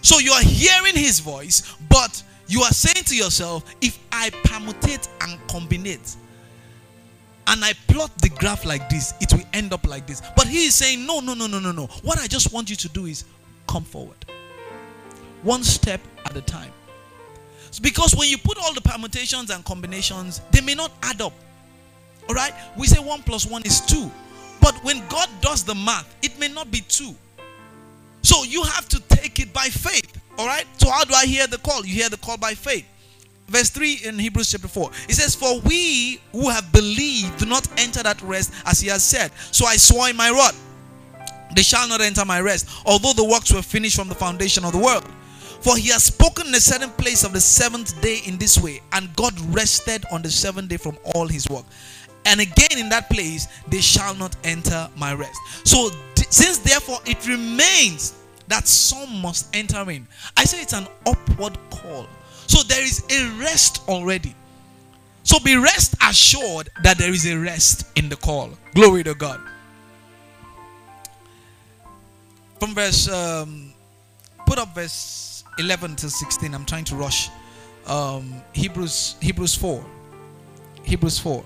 So 0.00 0.18
you 0.18 0.32
are 0.32 0.42
hearing 0.42 0.96
his 0.96 1.20
voice, 1.20 1.76
but 1.88 2.22
you 2.48 2.62
are 2.62 2.72
saying 2.72 3.04
to 3.04 3.16
yourself, 3.16 3.64
if 3.80 3.98
I 4.10 4.30
permutate 4.30 5.08
and 5.20 5.38
combine 5.48 5.86
it, 5.86 6.16
and 7.48 7.64
I 7.64 7.72
plot 7.86 8.10
the 8.18 8.30
graph 8.30 8.64
like 8.64 8.88
this, 8.88 9.14
it 9.20 9.32
will 9.32 9.44
end 9.52 9.72
up 9.72 9.86
like 9.86 10.06
this. 10.06 10.22
But 10.36 10.46
he 10.46 10.66
is 10.66 10.74
saying, 10.74 11.06
no, 11.06 11.20
no, 11.20 11.34
no, 11.34 11.46
no, 11.46 11.58
no, 11.58 11.72
no. 11.72 11.86
What 12.02 12.18
I 12.18 12.26
just 12.26 12.52
want 12.52 12.70
you 12.70 12.76
to 12.76 12.88
do 12.88 13.06
is 13.06 13.24
come 13.72 13.84
forward. 13.84 14.18
One 15.42 15.64
step 15.64 16.00
at 16.26 16.36
a 16.36 16.42
time. 16.42 16.70
Because 17.80 18.14
when 18.14 18.28
you 18.28 18.36
put 18.36 18.58
all 18.58 18.74
the 18.74 18.82
permutations 18.82 19.48
and 19.48 19.64
combinations, 19.64 20.42
they 20.50 20.60
may 20.60 20.74
not 20.74 20.92
add 21.02 21.22
up. 21.22 21.32
All 22.28 22.34
right? 22.34 22.52
We 22.76 22.86
say 22.86 23.02
1 23.02 23.22
plus 23.22 23.46
1 23.46 23.62
is 23.64 23.80
2. 23.80 24.10
But 24.60 24.74
when 24.84 25.02
God 25.08 25.28
does 25.40 25.64
the 25.64 25.74
math, 25.74 26.14
it 26.22 26.38
may 26.38 26.48
not 26.48 26.70
be 26.70 26.82
2. 26.86 27.14
So 28.20 28.44
you 28.44 28.62
have 28.62 28.88
to 28.90 29.00
take 29.08 29.40
it 29.40 29.52
by 29.54 29.66
faith. 29.68 30.20
All 30.38 30.46
right? 30.46 30.66
So 30.76 30.90
how 30.90 31.04
do 31.04 31.14
I 31.14 31.24
hear 31.24 31.46
the 31.46 31.58
call? 31.58 31.84
You 31.84 31.94
hear 31.94 32.10
the 32.10 32.18
call 32.18 32.36
by 32.36 32.52
faith. 32.52 32.86
Verse 33.48 33.70
3 33.70 34.00
in 34.04 34.18
Hebrews 34.18 34.52
chapter 34.52 34.68
4. 34.68 34.90
It 35.08 35.14
says, 35.14 35.34
For 35.34 35.60
we 35.60 36.20
who 36.32 36.50
have 36.50 36.70
believed 36.72 37.38
do 37.38 37.46
not 37.46 37.66
enter 37.80 38.02
that 38.02 38.20
rest 38.22 38.52
as 38.66 38.80
he 38.80 38.88
has 38.88 39.02
said. 39.02 39.32
So 39.50 39.64
I 39.66 39.76
swore 39.76 40.10
in 40.10 40.16
my 40.16 40.30
wrath, 40.30 40.60
they 41.54 41.62
shall 41.62 41.88
not 41.88 42.00
enter 42.00 42.24
my 42.24 42.40
rest, 42.40 42.68
although 42.86 43.12
the 43.12 43.24
works 43.24 43.52
were 43.52 43.62
finished 43.62 43.96
from 43.96 44.08
the 44.08 44.14
foundation 44.14 44.64
of 44.64 44.72
the 44.72 44.78
world. 44.78 45.04
For 45.60 45.76
he 45.76 45.90
has 45.90 46.02
spoken 46.04 46.48
in 46.48 46.54
a 46.54 46.60
certain 46.60 46.90
place 46.90 47.22
of 47.22 47.32
the 47.32 47.40
seventh 47.40 48.00
day 48.02 48.20
in 48.26 48.36
this 48.36 48.58
way, 48.58 48.80
and 48.92 49.14
God 49.14 49.38
rested 49.54 50.04
on 50.10 50.20
the 50.22 50.30
seventh 50.30 50.68
day 50.68 50.76
from 50.76 50.98
all 51.14 51.28
his 51.28 51.48
work. 51.48 51.64
And 52.24 52.40
again 52.40 52.78
in 52.78 52.88
that 52.88 53.08
place, 53.10 53.46
they 53.68 53.80
shall 53.80 54.14
not 54.14 54.34
enter 54.44 54.88
my 54.96 55.14
rest. 55.14 55.38
So, 55.64 55.90
since 56.30 56.58
therefore 56.58 56.98
it 57.04 57.26
remains 57.28 58.14
that 58.48 58.66
some 58.66 59.20
must 59.20 59.54
enter 59.54 59.88
in, 59.90 60.06
I 60.36 60.44
say 60.44 60.62
it's 60.62 60.72
an 60.72 60.86
upward 61.06 61.56
call. 61.70 62.06
So, 62.46 62.62
there 62.64 62.82
is 62.82 63.04
a 63.10 63.40
rest 63.40 63.88
already. 63.88 64.34
So, 65.22 65.38
be 65.40 65.56
rest 65.56 65.94
assured 66.02 66.70
that 66.82 66.98
there 66.98 67.12
is 67.12 67.26
a 67.26 67.36
rest 67.36 67.86
in 67.96 68.08
the 68.08 68.16
call. 68.16 68.50
Glory 68.74 69.04
to 69.04 69.14
God. 69.14 69.40
From 72.62 72.76
verse, 72.76 73.08
um, 73.08 73.72
put 74.46 74.56
up 74.56 74.72
verse 74.72 75.42
11 75.58 75.96
to 75.96 76.08
16. 76.08 76.54
I'm 76.54 76.64
trying 76.64 76.84
to 76.84 76.94
rush. 76.94 77.28
Um, 77.88 78.40
Hebrews, 78.52 79.16
Hebrews 79.20 79.56
4. 79.56 79.84
Hebrews 80.84 81.18
4. 81.18 81.44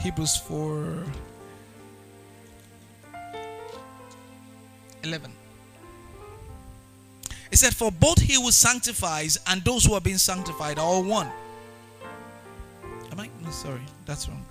Hebrews 0.00 0.36
4 0.36 1.04
11. 5.02 5.32
It 7.50 7.56
said, 7.56 7.74
For 7.74 7.90
both 7.90 8.20
he 8.20 8.34
who 8.34 8.50
sanctifies 8.50 9.38
and 9.46 9.64
those 9.64 9.86
who 9.86 9.94
are 9.94 10.00
being 10.02 10.18
sanctified 10.18 10.78
are 10.78 10.84
all 10.84 11.02
one. 11.02 11.30
Am 13.10 13.18
I? 13.18 13.30
No, 13.42 13.50
sorry, 13.50 13.80
that's 14.04 14.28
wrong. 14.28 14.44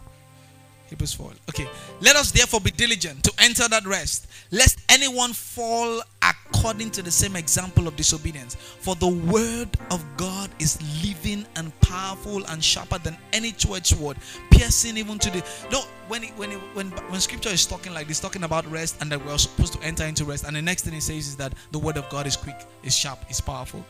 Hebrews 0.93 1.13
4. 1.13 1.31
Okay. 1.49 1.67
Let 2.01 2.15
us 2.15 2.29
therefore 2.31 2.61
be 2.61 2.69
diligent 2.69 3.23
to 3.23 3.33
enter 3.39 3.67
that 3.67 3.83
rest, 3.87 4.27
lest 4.51 4.79
anyone 4.89 5.33
fall 5.33 6.03
according 6.21 6.91
to 6.91 7.01
the 7.01 7.09
same 7.09 7.35
example 7.35 7.87
of 7.87 7.95
disobedience. 7.95 8.53
For 8.53 8.93
the 8.93 9.07
word 9.07 9.69
of 9.89 10.05
God 10.17 10.51
is 10.59 10.79
living 11.03 11.47
and 11.55 11.77
powerful 11.81 12.45
and 12.45 12.63
sharper 12.63 12.99
than 12.99 13.17
any 13.33 13.53
two-edged 13.53 13.97
sword, 13.97 14.17
piercing 14.51 14.97
even 14.97 15.17
to 15.17 15.31
the. 15.31 15.43
No, 15.71 15.81
when 16.09 16.25
it, 16.25 16.37
when 16.37 16.51
it, 16.51 16.59
when 16.75 16.91
when 17.09 17.19
Scripture 17.19 17.49
is 17.49 17.65
talking 17.65 17.91
like 17.91 18.07
this, 18.07 18.19
talking 18.19 18.43
about 18.43 18.63
rest 18.69 19.01
and 19.01 19.11
that 19.11 19.25
we're 19.25 19.35
supposed 19.39 19.73
to 19.73 19.81
enter 19.81 20.05
into 20.05 20.25
rest, 20.25 20.43
and 20.45 20.55
the 20.55 20.61
next 20.61 20.83
thing 20.83 20.93
it 20.93 21.01
says 21.01 21.27
is 21.27 21.35
that 21.37 21.53
the 21.71 21.79
word 21.79 21.97
of 21.97 22.07
God 22.09 22.27
is 22.27 22.37
quick, 22.37 22.67
is 22.83 22.95
sharp, 22.95 23.17
is 23.31 23.41
powerful. 23.41 23.83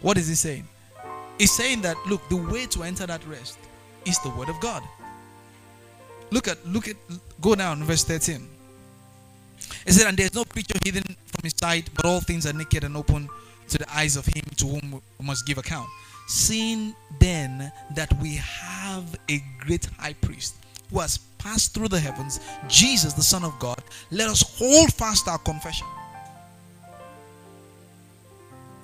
What 0.00 0.18
is 0.18 0.26
he 0.26 0.34
saying? 0.34 0.66
He's 1.38 1.52
saying 1.52 1.82
that 1.82 1.96
look, 2.08 2.28
the 2.30 2.36
way 2.36 2.66
to 2.66 2.82
enter 2.82 3.06
that 3.06 3.24
rest 3.28 3.58
is 4.04 4.18
the 4.24 4.30
word 4.30 4.48
of 4.48 4.58
God. 4.58 4.82
Look 6.30 6.48
at 6.48 6.66
look 6.66 6.88
at 6.88 6.96
go 7.40 7.54
down 7.54 7.84
verse 7.84 8.04
13. 8.04 8.48
It 9.86 9.92
said, 9.92 10.08
And 10.08 10.16
there 10.16 10.26
is 10.26 10.34
no 10.34 10.44
creature 10.44 10.78
hidden 10.84 11.04
from 11.04 11.44
his 11.44 11.54
sight, 11.56 11.88
but 11.94 12.04
all 12.04 12.20
things 12.20 12.46
are 12.46 12.52
naked 12.52 12.84
and 12.84 12.96
open 12.96 13.28
to 13.68 13.78
the 13.78 13.86
eyes 13.94 14.16
of 14.16 14.26
him 14.26 14.42
to 14.56 14.66
whom 14.66 15.00
we 15.18 15.26
must 15.26 15.46
give 15.46 15.58
account. 15.58 15.88
Seeing 16.28 16.94
then 17.20 17.72
that 17.94 18.12
we 18.20 18.34
have 18.36 19.16
a 19.30 19.42
great 19.60 19.86
high 19.98 20.14
priest 20.14 20.56
who 20.90 21.00
has 21.00 21.18
passed 21.38 21.74
through 21.74 21.88
the 21.88 22.00
heavens, 22.00 22.40
Jesus, 22.68 23.12
the 23.12 23.22
Son 23.22 23.44
of 23.44 23.56
God, 23.58 23.80
let 24.10 24.28
us 24.28 24.42
hold 24.58 24.92
fast 24.92 25.28
our 25.28 25.38
confession. 25.38 25.86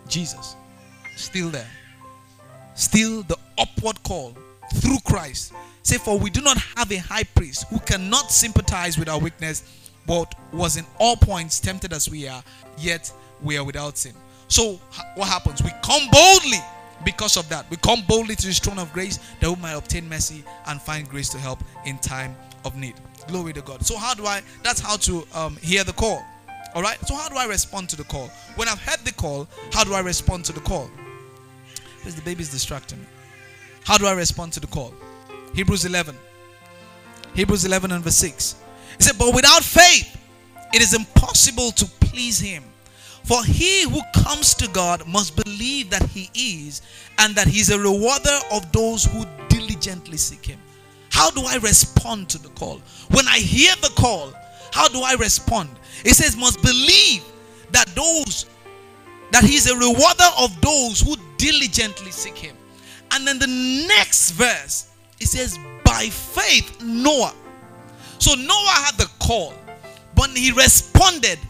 Jesus, 0.08 0.54
still 1.16 1.48
there, 1.48 1.70
still 2.74 3.22
the 3.22 3.36
upward 3.58 4.00
call 4.02 4.36
through 4.74 4.98
Christ. 5.04 5.52
Say, 5.82 5.98
for 5.98 6.18
we 6.18 6.30
do 6.30 6.40
not 6.40 6.58
have 6.76 6.90
a 6.92 6.96
high 6.96 7.24
priest 7.24 7.66
who 7.68 7.78
cannot 7.80 8.30
sympathize 8.30 8.98
with 8.98 9.08
our 9.08 9.18
weakness 9.18 9.82
but 10.06 10.34
was 10.52 10.76
in 10.76 10.84
all 10.98 11.16
points 11.16 11.60
tempted 11.60 11.92
as 11.92 12.10
we 12.10 12.26
are, 12.26 12.42
yet 12.78 13.12
we 13.42 13.56
are 13.56 13.64
without 13.64 13.96
sin. 13.96 14.14
So, 14.48 14.80
what 15.14 15.28
happens? 15.28 15.62
We 15.62 15.70
come 15.82 16.02
boldly 16.10 16.58
because 17.04 17.36
of 17.36 17.48
that. 17.48 17.70
We 17.70 17.76
come 17.78 18.02
boldly 18.06 18.36
to 18.36 18.46
his 18.46 18.58
throne 18.58 18.78
of 18.78 18.92
grace 18.92 19.18
that 19.40 19.48
we 19.48 19.56
might 19.56 19.72
obtain 19.74 20.08
mercy 20.08 20.44
and 20.66 20.80
find 20.80 21.08
grace 21.08 21.28
to 21.30 21.38
help 21.38 21.60
in 21.86 21.98
time 21.98 22.36
of 22.64 22.76
need. 22.76 22.94
Glory 23.28 23.52
to 23.52 23.62
God. 23.62 23.84
So, 23.86 23.96
how 23.96 24.14
do 24.14 24.26
I? 24.26 24.42
That's 24.62 24.80
how 24.80 24.96
to 24.96 25.26
um, 25.34 25.56
hear 25.56 25.84
the 25.84 25.92
call. 25.92 26.22
All 26.74 26.82
right. 26.82 26.98
So, 27.06 27.14
how 27.14 27.28
do 27.28 27.36
I 27.36 27.46
respond 27.46 27.88
to 27.90 27.96
the 27.96 28.04
call? 28.04 28.28
When 28.56 28.68
I've 28.68 28.80
heard 28.80 29.00
the 29.04 29.12
call, 29.12 29.48
how 29.72 29.84
do 29.84 29.94
I 29.94 30.00
respond 30.00 30.44
to 30.46 30.52
the 30.52 30.60
call? 30.60 30.90
Because 31.98 32.16
the 32.16 32.22
baby's 32.22 32.50
distracting 32.50 33.00
me. 33.00 33.06
How 33.84 33.98
do 33.98 34.06
I 34.06 34.12
respond 34.12 34.52
to 34.54 34.60
the 34.60 34.66
call? 34.66 34.94
Hebrews 35.54 35.84
11. 35.84 36.16
Hebrews 37.34 37.64
11 37.64 37.92
and 37.92 38.04
verse 38.04 38.16
6. 38.16 38.56
He 38.96 39.02
said, 39.02 39.18
But 39.18 39.34
without 39.34 39.62
faith, 39.62 40.18
it 40.72 40.82
is 40.82 40.94
impossible 40.94 41.72
to 41.72 41.86
please 42.00 42.38
him. 42.38 42.64
For 43.24 43.42
he 43.44 43.84
who 43.84 44.00
comes 44.24 44.54
to 44.54 44.68
God 44.68 45.06
must 45.06 45.36
believe 45.36 45.90
that 45.90 46.02
he 46.08 46.30
is, 46.34 46.82
and 47.18 47.34
that 47.34 47.46
he 47.46 47.60
is 47.60 47.70
a 47.70 47.78
rewarder 47.78 48.38
of 48.52 48.70
those 48.72 49.04
who 49.04 49.24
diligently 49.48 50.16
seek 50.16 50.44
him. 50.44 50.58
How 51.10 51.30
do 51.30 51.42
I 51.46 51.56
respond 51.56 52.28
to 52.30 52.38
the 52.42 52.48
call? 52.50 52.80
When 53.10 53.28
I 53.28 53.38
hear 53.38 53.74
the 53.76 53.92
call, 53.96 54.32
how 54.72 54.88
do 54.88 55.02
I 55.02 55.14
respond? 55.14 55.68
It 56.04 56.14
says, 56.14 56.36
must 56.36 56.60
believe 56.62 57.22
that 57.70 57.86
those 57.94 58.46
that 59.30 59.44
he 59.44 59.56
is 59.56 59.70
a 59.70 59.74
rewarder 59.74 60.28
of 60.38 60.60
those 60.60 61.00
who 61.00 61.16
diligently 61.38 62.10
seek 62.10 62.36
him. 62.36 62.54
And 63.12 63.26
then 63.26 63.38
the 63.38 63.86
next 63.88 64.32
verse, 64.32 64.90
it 65.20 65.26
says, 65.26 65.58
by 65.84 66.08
faith, 66.08 66.82
Noah 66.82 67.34
so 68.22 68.36
Noah 68.36 68.78
had 68.86 68.94
the 68.98 69.10
call, 69.18 69.52
but 70.14 70.30
he 70.30 70.52
responded 70.52 71.40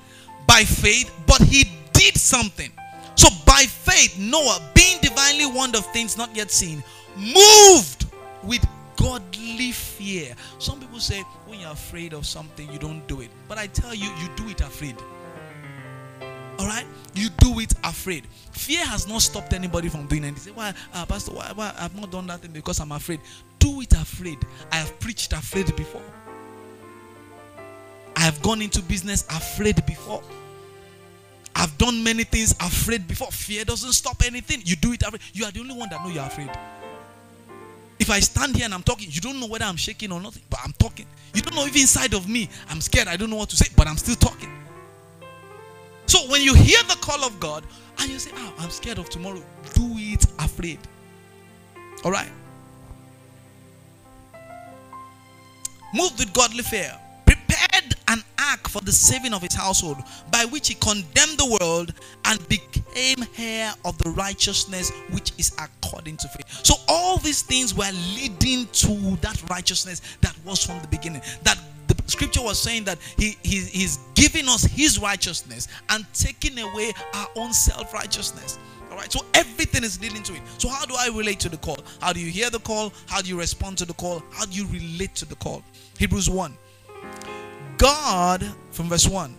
by 0.47 0.65
faith, 0.65 1.13
but 1.27 1.43
he 1.43 1.65
did 1.93 2.17
something. 2.17 2.73
So 3.15 3.29
by 3.45 3.65
faith, 3.65 4.19
Noah, 4.19 4.59
being 4.75 4.97
divinely 5.03 5.45
warned 5.45 5.77
of 5.77 5.85
things 5.93 6.17
not 6.17 6.35
yet 6.35 6.51
seen, 6.51 6.83
moved 7.15 8.07
with 8.43 8.67
godly 8.97 9.73
fear. 9.73 10.35
Some 10.59 10.81
people 10.81 10.99
say 10.99 11.21
when 11.47 11.61
you're 11.61 11.73
afraid 11.73 12.15
of 12.15 12.25
something, 12.25 12.73
you 12.73 12.79
don't 12.79 13.07
do 13.07 13.21
it. 13.21 13.29
But 13.49 13.59
I 13.59 13.67
tell 13.67 13.95
you, 13.95 14.07
you 14.07 14.29
do 14.35 14.49
it 14.49 14.63
afraid. 14.63 14.97
All 16.59 16.67
right, 16.67 16.87
you 17.15 17.29
do 17.39 17.61
it 17.61 17.73
afraid. 17.85 18.27
Fear 18.53 18.85
has 18.87 19.09
not 19.09 19.23
stopped 19.23 19.53
anybody 19.53 19.89
from 19.89 20.07
doing 20.07 20.25
anything. 20.25 20.43
Say, 20.43 20.51
why, 20.51 20.75
uh, 20.93 21.07
Pastor? 21.07 21.33
Why, 21.33 21.51
why 21.55 21.75
I've 21.79 21.95
not 21.99 22.11
done 22.11 22.27
that 22.29 22.41
thing 22.41 22.53
because 22.53 22.79
I'm 22.81 22.93
afraid. 22.93 23.21
Do 23.59 23.81
it 23.81 23.93
afraid. 23.93 24.39
I 24.71 24.77
have 24.77 24.99
preached 25.01 25.33
afraid 25.33 25.75
before. 25.77 26.03
I 28.17 28.21
have 28.21 28.41
gone 28.43 28.63
into 28.63 28.83
business 28.83 29.25
afraid 29.29 29.85
before. 29.87 30.23
I've 31.55 31.77
done 31.79 32.03
many 32.03 32.25
things 32.25 32.53
afraid 32.61 33.07
before. 33.09 33.29
Fear 33.29 33.65
doesn't 33.65 33.93
stop 33.93 34.23
anything. 34.25 34.63
You 34.65 34.77
do 34.77 34.93
it 34.93 35.03
afraid. 35.03 35.21
You 35.33 35.45
are 35.45 35.51
the 35.51 35.61
only 35.61 35.75
one 35.77 35.89
that 35.91 36.03
know 36.05 36.11
you're 36.11 36.25
afraid. 36.25 36.51
If 37.99 38.11
I 38.11 38.21
stand 38.21 38.57
here 38.57 38.65
and 38.65 38.75
I'm 38.75 38.83
talking, 38.83 39.09
you 39.11 39.21
don't 39.21 39.39
know 39.39 39.47
whether 39.47 39.65
I'm 39.65 39.77
shaking 39.77 40.13
or 40.13 40.21
not, 40.21 40.37
but 40.51 40.61
I'm 40.65 40.73
talking. 40.73 41.07
You 41.35 41.43
don't 41.43 41.55
know 41.55 41.65
if 41.65 41.77
inside 41.77 42.15
of 42.15 42.29
me 42.29 42.49
I'm 42.69 42.81
scared. 42.81 43.09
I 43.09 43.17
don't 43.17 43.31
know 43.31 43.37
what 43.37 43.51
to 43.51 43.57
say, 43.57 43.69
but 43.77 43.87
I'm 43.87 43.97
still 43.97 44.17
talking. 44.17 44.51
So 46.07 46.19
when 46.31 46.43
you 46.43 46.55
hear 46.55 46.83
the 46.89 46.97
call 47.01 47.25
of 47.25 47.39
God 47.41 47.65
and 47.99 48.11
you 48.11 48.19
say, 48.19 48.31
"Oh, 48.35 48.53
I'm 48.59 48.71
scared 48.71 48.99
of 48.99 49.09
tomorrow," 49.09 49.43
do 49.75 49.95
it 49.97 50.25
afraid. 50.39 50.79
All 52.05 52.11
right. 52.11 52.31
moved 55.93 56.19
with 56.19 56.33
godly 56.33 56.63
fear, 56.63 56.93
prepared 57.27 57.95
an 58.09 58.23
ark 58.51 58.69
for 58.69 58.81
the 58.81 58.93
saving 58.93 59.33
of 59.33 59.43
his 59.43 59.55
household, 59.55 59.99
by 60.31 60.45
which 60.47 60.69
he 60.69 60.75
condemned 60.75 61.39
the 61.39 61.59
world 61.61 61.93
and 62.25 62.49
became 62.49 63.25
heir 63.39 63.73
of 63.85 63.97
the 63.99 64.11
righteousness 64.11 64.91
which 65.11 65.33
is 65.39 65.53
according 65.59 66.17
to 66.17 66.29
faith. 66.29 66.65
So 66.65 66.75
all 66.89 67.19
these 67.19 67.43
things 67.43 67.75
were 67.75 67.91
leading 68.15 68.67
to 68.67 69.17
that 69.21 69.43
righteousness 69.51 70.01
that 70.21 70.35
was 70.45 70.65
from 70.65 70.81
the 70.81 70.89
beginning. 70.89 71.23
That 71.43 71.59
scripture 72.13 72.43
was 72.43 72.61
saying 72.61 72.85
that 72.85 72.99
he, 73.19 73.37
he 73.43 73.61
he's 73.61 73.99
giving 74.15 74.49
us 74.49 74.65
his 74.65 74.99
righteousness 74.99 75.69
and 75.89 76.07
taking 76.13 76.59
away 76.59 76.93
our 77.15 77.29
own 77.37 77.53
self-righteousness. 77.53 78.59
All 78.91 78.99
right, 78.99 79.11
so 79.11 79.25
everything 79.33 79.85
is 79.85 79.99
leading 80.03 80.23
to 80.25 80.35
it. 80.35 80.43
So, 80.59 80.69
how 80.69 80.85
do 80.85 80.95
I 80.99 81.09
relate 81.09 81.41
to 81.41 81.49
the 81.49 81.57
call? 81.57 81.79
How 82.03 82.13
do 82.13 82.21
you 82.21 82.31
hear 82.31 82.51
the 82.51 82.61
call? 82.61 82.93
How 83.07 83.23
do 83.23 83.29
you 83.31 83.39
respond 83.39 83.79
to 83.79 83.87
the 83.87 83.95
call? 83.95 84.23
How 84.31 84.45
do 84.45 84.53
you 84.53 84.67
relate 84.67 85.15
to 85.17 85.25
the 85.25 85.35
call? 85.37 85.63
Hebrews 85.99 86.29
1. 86.29 86.55
God, 87.79 88.45
from 88.71 88.91
verse 88.91 89.09
1, 89.09 89.35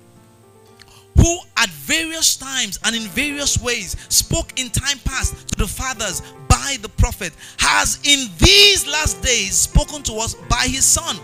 who 1.18 1.38
at 1.56 1.70
various 1.70 2.36
times 2.36 2.80
and 2.84 2.96
in 2.96 3.04
various 3.04 3.62
ways 3.62 3.96
spoke 4.10 4.60
in 4.60 4.70
time 4.72 4.98
past 5.06 5.48
to 5.50 5.56
the 5.60 5.68
fathers 5.68 6.22
by 6.50 6.78
the 6.82 6.90
prophet, 6.90 7.32
has 7.60 8.00
in 8.04 8.28
these 8.40 8.88
last 8.88 9.22
days 9.22 9.56
spoken 9.56 10.02
to 10.04 10.14
us 10.16 10.34
by 10.50 10.66
his 10.68 10.84
Son, 10.84 11.16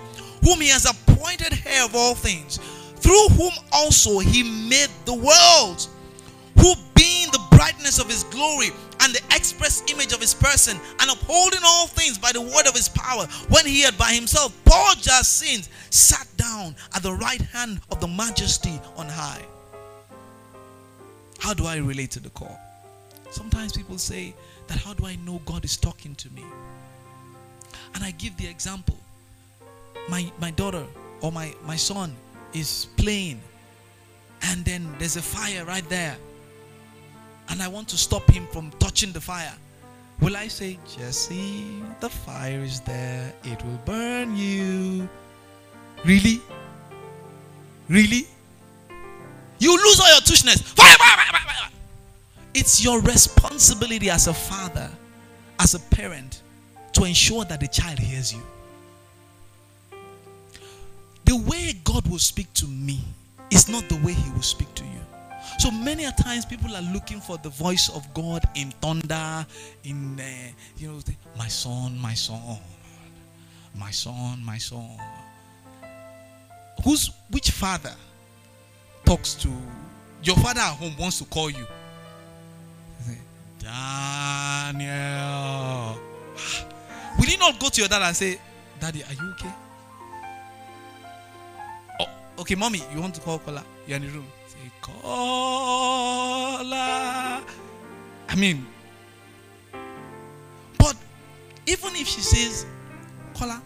whom 0.44 0.62
he 0.62 0.70
has 0.70 0.86
appointed 0.86 1.09
heir 1.70 1.86
of 1.86 1.96
all 1.96 2.16
things, 2.16 2.58
through 2.98 3.28
whom 3.30 3.52
also 3.72 4.20
he 4.20 4.44
made 4.44 4.90
the 5.06 5.14
world, 5.14 5.88
who 6.58 6.74
being 6.96 7.28
the 7.32 7.42
brightness 7.52 8.00
of 8.00 8.08
his 8.08 8.24
glory 8.26 8.70
and 9.02 9.14
the 9.14 9.22
express 9.36 9.84
image 9.92 10.12
of 10.12 10.20
his 10.20 10.34
person, 10.34 10.78
and 11.00 11.10
upholding 11.10 11.62
all 11.64 11.88
things 11.88 12.18
by 12.18 12.32
the 12.32 12.42
word 12.42 12.68
of 12.68 12.74
his 12.74 12.90
power, 12.90 13.26
when 13.50 13.66
he 13.66 13.82
had 13.82 13.98
by 13.98 14.12
himself 14.12 14.54
purged 14.66 15.10
our 15.10 15.24
sins, 15.24 15.70
sat 15.90 16.28
down 16.36 16.76
at 16.96 17.04
the 17.04 17.14
right 17.14 17.42
hand 17.42 17.80
of 17.92 18.00
the 18.02 18.08
majesty 18.08 18.80
on 18.98 19.08
high. 19.08 19.46
How 21.40 21.54
do 21.54 21.66
I 21.66 21.78
relate 21.78 22.12
to 22.12 22.20
the 22.20 22.30
call? 22.30 22.60
Sometimes 23.32 23.72
people 23.72 23.98
say 23.98 24.34
that 24.68 24.78
how 24.78 24.94
do 24.94 25.06
I 25.06 25.16
know 25.18 25.42
God 25.46 25.64
is 25.64 25.78
talking 25.78 26.16
to 26.16 26.30
me? 26.32 26.44
And 27.96 28.04
I 28.04 28.12
give 28.12 28.36
the 28.38 28.48
example. 28.48 28.98
My 30.10 30.32
my 30.40 30.52
daughter 30.52 30.86
or 31.22 31.32
my, 31.32 31.54
my 31.66 31.76
son 31.76 32.16
is 32.54 32.88
playing 32.98 33.40
and 34.44 34.64
then 34.66 34.88
there's 34.98 35.18
a 35.18 35.22
fire 35.22 35.66
right 35.66 35.88
there 35.90 36.18
and 37.50 37.62
I 37.62 37.68
want 37.68 37.88
to 37.90 37.98
stop 37.98 38.30
him 38.30 38.48
from 38.48 38.72
touching 38.80 39.12
the 39.12 39.22
fire, 39.22 39.54
will 40.22 40.38
I 40.38 40.48
say, 40.48 40.78
Jesse, 40.88 41.82
the 42.00 42.10
fire 42.10 42.60
is 42.60 42.80
there, 42.82 43.34
it 43.44 43.64
will 43.66 43.80
burn 43.86 44.36
you? 44.38 45.10
Really? 46.06 46.42
Really? 47.88 48.28
You 49.58 49.76
lose 49.76 50.00
all 50.00 50.08
your 50.10 50.22
tushness. 50.22 50.62
Fire, 50.62 50.96
fire, 50.98 51.18
fire, 51.18 51.42
fire. 51.42 51.72
It's 52.54 52.84
your 52.84 53.02
responsibility 53.02 54.10
as 54.10 54.28
a 54.28 54.34
father, 54.34 54.90
as 55.60 55.74
a 55.74 55.80
parent, 55.80 56.42
to 56.94 57.04
ensure 57.04 57.46
that 57.46 57.60
the 57.60 57.68
child 57.68 58.00
hears 58.00 58.32
you. 58.32 58.42
The 61.30 61.36
way 61.36 61.74
God 61.84 62.08
will 62.08 62.18
speak 62.18 62.52
to 62.54 62.66
me 62.66 63.02
is 63.52 63.70
not 63.70 63.88
the 63.88 63.98
way 63.98 64.14
He 64.14 64.32
will 64.32 64.42
speak 64.42 64.74
to 64.74 64.84
you. 64.84 65.00
So 65.60 65.70
many 65.70 66.06
a 66.06 66.12
times 66.12 66.44
people 66.44 66.76
are 66.76 66.82
looking 66.82 67.22
for 67.22 67.38
the 67.38 67.50
voice 67.50 67.88
of 67.94 68.12
God 68.16 68.42
in 68.56 68.72
thunder, 68.82 69.46
in 69.84 70.20
uh, 70.20 70.24
you 70.76 70.88
know, 70.88 71.00
my 71.38 71.48
son, 71.48 72.00
my 72.00 72.16
son, 72.16 72.58
my 73.76 73.92
son, 73.92 74.44
my 74.44 74.58
son. 74.58 74.98
Who's 76.84 77.12
which 77.30 77.52
father 77.52 77.94
talks 79.06 79.36
to 79.36 79.50
your 80.24 80.36
father 80.38 80.62
at 80.62 80.74
home 80.78 80.96
wants 80.98 81.20
to 81.20 81.26
call 81.26 81.52
you? 81.52 81.68
Daniel. 83.60 84.90
Will 87.20 87.30
you 87.30 87.38
not 87.38 87.60
go 87.60 87.70
to 87.70 87.82
your 87.82 87.88
dad 87.88 88.02
and 88.02 88.16
say, 88.16 88.40
Daddy, 88.80 89.04
are 89.04 89.14
you 89.14 89.30
okay? 89.34 89.54
Okay, 92.40 92.56
mommy, 92.56 92.82
you 92.94 93.02
want 93.02 93.14
to 93.16 93.22
call 93.22 93.38
Kola? 93.40 93.66
You're 93.86 93.98
in 93.98 94.04
the 94.04 94.10
room. 94.10 94.26
Say, 94.48 94.58
Kola. 94.82 95.04
I 98.30 98.36
mean, 98.38 98.66
but 100.78 100.96
even 101.68 101.98
if 101.98 102.08
she 102.08 102.22
says, 102.22 102.66
Kola, 103.34 103.62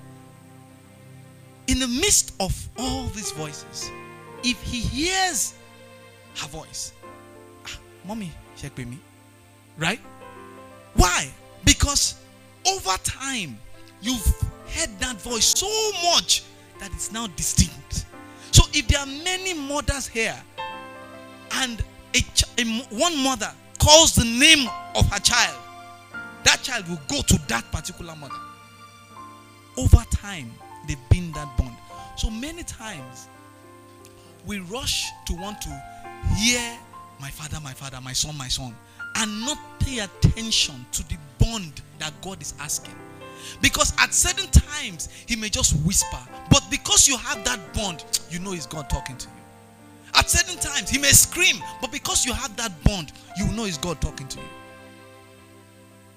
in 1.67 1.77
the 1.77 1.87
midst 1.87 2.33
of 2.39 2.67
all 2.75 3.03
these 3.09 3.31
voices, 3.33 3.91
if 4.43 4.59
he 4.63 4.79
hears 4.79 5.53
her 6.37 6.47
voice, 6.47 6.93
ah, 7.67 7.77
mommy, 8.07 8.31
check 8.57 8.75
with 8.75 8.87
me, 8.87 8.97
right? 9.77 9.99
Why? 10.95 11.29
Because 11.63 12.15
over 12.67 12.97
time, 13.03 13.55
you've 14.01 14.25
heard 14.69 14.89
that 14.99 15.21
voice 15.21 15.45
so 15.45 15.91
much 16.11 16.43
that 16.79 16.91
it's 16.93 17.11
now 17.11 17.27
distinct. 17.27 17.82
So 18.53 18.63
if 18.71 18.87
there 18.87 18.99
are 18.99 19.05
many 19.05 19.53
mothers 19.55 20.07
here 20.07 20.39
and 21.53 21.83
a, 22.15 22.23
a, 22.59 22.65
one 22.95 23.17
mother 23.23 23.51
calls 23.79 24.13
the 24.13 24.23
name 24.25 24.69
of 24.95 25.11
her 25.11 25.19
child, 25.19 25.57
that 26.43 26.61
child 26.61 26.87
will 26.87 26.99
go 27.07 27.21
to 27.23 27.47
that 27.47 27.69
particular 27.71 28.15
mother. 28.15 28.35
Over 29.75 30.03
time, 30.11 30.51
they've 30.87 31.09
been 31.09 31.31
that 31.31 31.57
bond. 31.57 31.75
So 32.15 32.29
many 32.29 32.61
times, 32.63 33.27
we 34.45 34.59
rush 34.59 35.09
to 35.25 35.33
want 35.33 35.59
to 35.61 35.83
hear 36.37 36.77
my 37.19 37.29
father, 37.29 37.59
my 37.63 37.73
father, 37.73 37.99
my 38.01 38.13
son, 38.13 38.37
my 38.37 38.49
son, 38.49 38.75
and 39.15 39.41
not 39.41 39.57
pay 39.79 39.99
attention 39.99 40.85
to 40.91 41.07
the 41.09 41.17
bond 41.39 41.81
that 41.97 42.13
God 42.21 42.39
is 42.39 42.53
asking. 42.59 42.93
Because 43.61 43.93
at 43.99 44.13
certain 44.13 44.49
times, 44.49 45.09
He 45.27 45.35
may 45.35 45.49
just 45.49 45.75
whisper, 45.85 46.19
but 46.49 46.63
because 46.69 47.07
you 47.07 47.17
have 47.17 47.43
that 47.45 47.59
bond, 47.73 48.03
you 48.29 48.39
know 48.39 48.53
it's 48.53 48.65
God 48.65 48.89
talking 48.89 49.17
to 49.17 49.27
you. 49.27 49.33
At 50.15 50.29
certain 50.29 50.59
times, 50.59 50.89
he 50.89 50.99
may 50.99 51.09
scream, 51.09 51.57
but 51.81 51.91
because 51.91 52.25
you 52.25 52.33
have 52.33 52.55
that 52.57 52.71
bond, 52.83 53.11
you 53.37 53.51
know 53.53 53.65
it's 53.65 53.77
God 53.77 53.99
talking 53.99 54.27
to 54.27 54.39
you. 54.39 54.45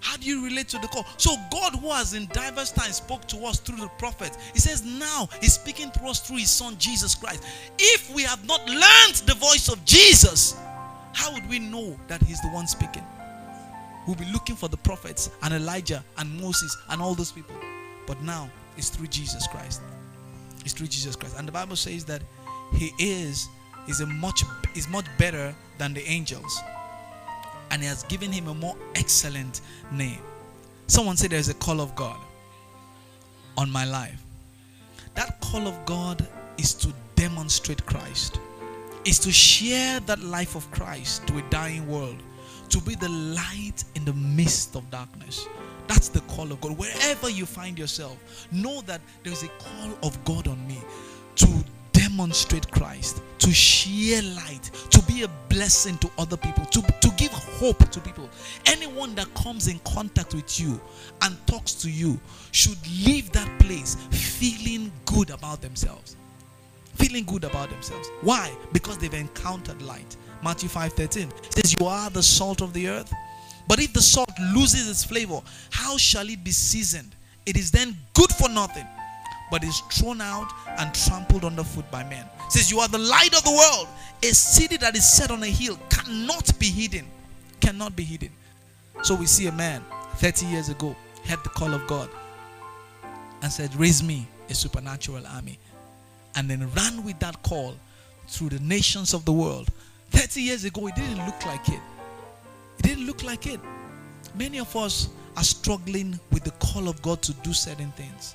How 0.00 0.16
do 0.16 0.26
you 0.26 0.44
relate 0.44 0.68
to 0.68 0.78
the 0.78 0.86
call? 0.88 1.04
So, 1.16 1.34
God, 1.50 1.74
who 1.76 1.90
has 1.90 2.14
in 2.14 2.26
diverse 2.26 2.70
times 2.70 2.96
spoke 2.96 3.26
to 3.28 3.38
us 3.46 3.58
through 3.58 3.78
the 3.78 3.88
prophets, 3.98 4.36
He 4.52 4.60
says 4.60 4.84
now 4.84 5.28
He's 5.40 5.54
speaking 5.54 5.90
to 5.92 6.04
us 6.04 6.20
through 6.20 6.36
His 6.36 6.50
Son 6.50 6.76
Jesus 6.78 7.14
Christ. 7.14 7.42
If 7.78 8.14
we 8.14 8.22
have 8.22 8.46
not 8.46 8.64
learned 8.68 9.14
the 9.24 9.34
voice 9.34 9.68
of 9.68 9.82
Jesus, 9.84 10.56
how 11.12 11.32
would 11.32 11.48
we 11.48 11.58
know 11.58 11.96
that 12.08 12.22
He's 12.22 12.40
the 12.42 12.48
one 12.48 12.66
speaking? 12.66 13.04
We'll 14.06 14.16
be 14.16 14.30
looking 14.32 14.56
for 14.56 14.68
the 14.68 14.76
prophets 14.76 15.30
and 15.42 15.52
Elijah 15.54 16.04
and 16.18 16.40
Moses 16.40 16.76
and 16.90 17.02
all 17.02 17.14
those 17.14 17.32
people. 17.32 17.56
But 18.06 18.22
now 18.22 18.50
it's 18.76 18.88
through 18.88 19.08
Jesus 19.08 19.46
Christ. 19.48 19.82
It's 20.64 20.72
through 20.72 20.88
Jesus 20.88 21.16
Christ. 21.16 21.36
And 21.38 21.46
the 21.46 21.52
Bible 21.52 21.76
says 21.76 22.04
that 22.04 22.22
He 22.72 22.92
is 22.98 23.48
is 23.88 24.00
a 24.00 24.06
much 24.06 24.42
is 24.74 24.88
much 24.88 25.06
better 25.18 25.54
than 25.78 25.94
the 25.94 26.02
angels 26.08 26.60
and 27.70 27.82
he 27.82 27.88
has 27.88 28.02
given 28.04 28.30
him 28.30 28.48
a 28.48 28.54
more 28.54 28.76
excellent 28.94 29.60
name 29.92 30.18
someone 30.86 31.16
said 31.16 31.30
there's 31.30 31.48
a 31.48 31.54
call 31.54 31.80
of 31.80 31.94
god 31.94 32.18
on 33.56 33.70
my 33.70 33.84
life 33.84 34.20
that 35.14 35.40
call 35.40 35.66
of 35.66 35.86
god 35.86 36.26
is 36.58 36.74
to 36.74 36.92
demonstrate 37.14 37.84
christ 37.86 38.40
is 39.04 39.18
to 39.18 39.30
share 39.30 40.00
that 40.00 40.18
life 40.20 40.54
of 40.56 40.68
christ 40.70 41.26
to 41.26 41.38
a 41.38 41.42
dying 41.50 41.86
world 41.88 42.16
to 42.66 42.80
be 42.80 42.94
the 42.94 43.08
light 43.08 43.84
in 43.94 44.04
the 44.04 44.12
midst 44.12 44.76
of 44.76 44.88
darkness 44.90 45.48
that's 45.86 46.08
the 46.08 46.20
call 46.22 46.50
of 46.52 46.60
god 46.60 46.76
wherever 46.76 47.28
you 47.30 47.46
find 47.46 47.78
yourself 47.78 48.46
know 48.52 48.80
that 48.82 49.00
there's 49.22 49.42
a 49.42 49.48
call 49.58 49.98
of 50.02 50.22
god 50.24 50.46
on 50.48 50.66
me 50.66 50.78
to 51.34 51.46
demonstrate 51.96 52.70
Christ, 52.70 53.22
to 53.38 53.50
share 53.50 54.22
light, 54.22 54.70
to 54.90 55.02
be 55.02 55.22
a 55.22 55.28
blessing 55.48 55.96
to 55.98 56.10
other 56.18 56.36
people, 56.36 56.64
to, 56.66 56.82
to 56.82 57.10
give 57.16 57.32
hope 57.32 57.90
to 57.90 58.00
people. 58.00 58.28
Anyone 58.66 59.14
that 59.14 59.32
comes 59.34 59.68
in 59.68 59.78
contact 59.80 60.34
with 60.34 60.60
you 60.60 60.80
and 61.22 61.36
talks 61.46 61.72
to 61.74 61.90
you 61.90 62.20
should 62.52 62.78
leave 63.04 63.32
that 63.32 63.48
place 63.58 63.96
feeling 64.10 64.92
good 65.06 65.30
about 65.30 65.60
themselves. 65.62 66.16
Feeling 66.94 67.24
good 67.24 67.44
about 67.44 67.70
themselves. 67.70 68.08
Why? 68.22 68.52
Because 68.72 68.98
they've 68.98 69.12
encountered 69.12 69.80
light. 69.82 70.16
Matthew 70.42 70.68
5:13 70.68 71.30
says, 71.54 71.74
You 71.78 71.86
are 71.86 72.10
the 72.10 72.22
salt 72.22 72.60
of 72.60 72.72
the 72.72 72.88
earth. 72.88 73.12
But 73.68 73.80
if 73.80 73.92
the 73.92 74.02
salt 74.02 74.30
loses 74.54 74.88
its 74.88 75.04
flavor, 75.04 75.40
how 75.70 75.96
shall 75.96 76.28
it 76.28 76.44
be 76.44 76.52
seasoned? 76.52 77.14
It 77.46 77.56
is 77.56 77.70
then 77.70 77.96
good 78.14 78.30
for 78.32 78.48
nothing 78.48 78.86
but 79.50 79.62
is 79.64 79.80
thrown 79.92 80.20
out 80.20 80.52
and 80.78 80.92
trampled 80.94 81.44
underfoot 81.44 81.88
by 81.90 82.04
men. 82.04 82.24
It 82.46 82.52
says, 82.52 82.70
You 82.70 82.80
are 82.80 82.88
the 82.88 82.98
light 82.98 83.36
of 83.36 83.44
the 83.44 83.50
world. 83.50 83.88
A 84.22 84.34
city 84.34 84.76
that 84.78 84.96
is 84.96 85.10
set 85.10 85.30
on 85.30 85.42
a 85.42 85.46
hill 85.46 85.78
cannot 85.88 86.58
be 86.58 86.66
hidden. 86.66 87.06
Cannot 87.60 87.94
be 87.94 88.04
hidden. 88.04 88.30
So 89.02 89.14
we 89.14 89.26
see 89.26 89.46
a 89.46 89.52
man 89.52 89.84
30 90.16 90.46
years 90.46 90.68
ago 90.68 90.96
heard 91.24 91.42
the 91.42 91.50
call 91.50 91.74
of 91.74 91.86
God 91.86 92.08
and 93.42 93.52
said, 93.52 93.74
Raise 93.76 94.02
me 94.02 94.26
a 94.48 94.54
supernatural 94.54 95.26
army. 95.26 95.58
And 96.34 96.50
then 96.50 96.70
ran 96.72 97.04
with 97.04 97.18
that 97.20 97.42
call 97.42 97.74
through 98.28 98.50
the 98.50 98.60
nations 98.60 99.14
of 99.14 99.24
the 99.24 99.32
world. 99.32 99.70
30 100.10 100.40
years 100.40 100.64
ago, 100.64 100.86
it 100.86 100.94
didn't 100.94 101.24
look 101.24 101.44
like 101.46 101.68
it. 101.68 101.80
It 102.78 102.82
didn't 102.82 103.06
look 103.06 103.22
like 103.22 103.46
it. 103.46 103.60
Many 104.34 104.58
of 104.58 104.74
us 104.76 105.08
are 105.36 105.44
struggling 105.44 106.18
with 106.32 106.44
the 106.44 106.50
call 106.52 106.88
of 106.88 107.00
God 107.02 107.22
to 107.22 107.32
do 107.34 107.52
certain 107.52 107.90
things. 107.92 108.34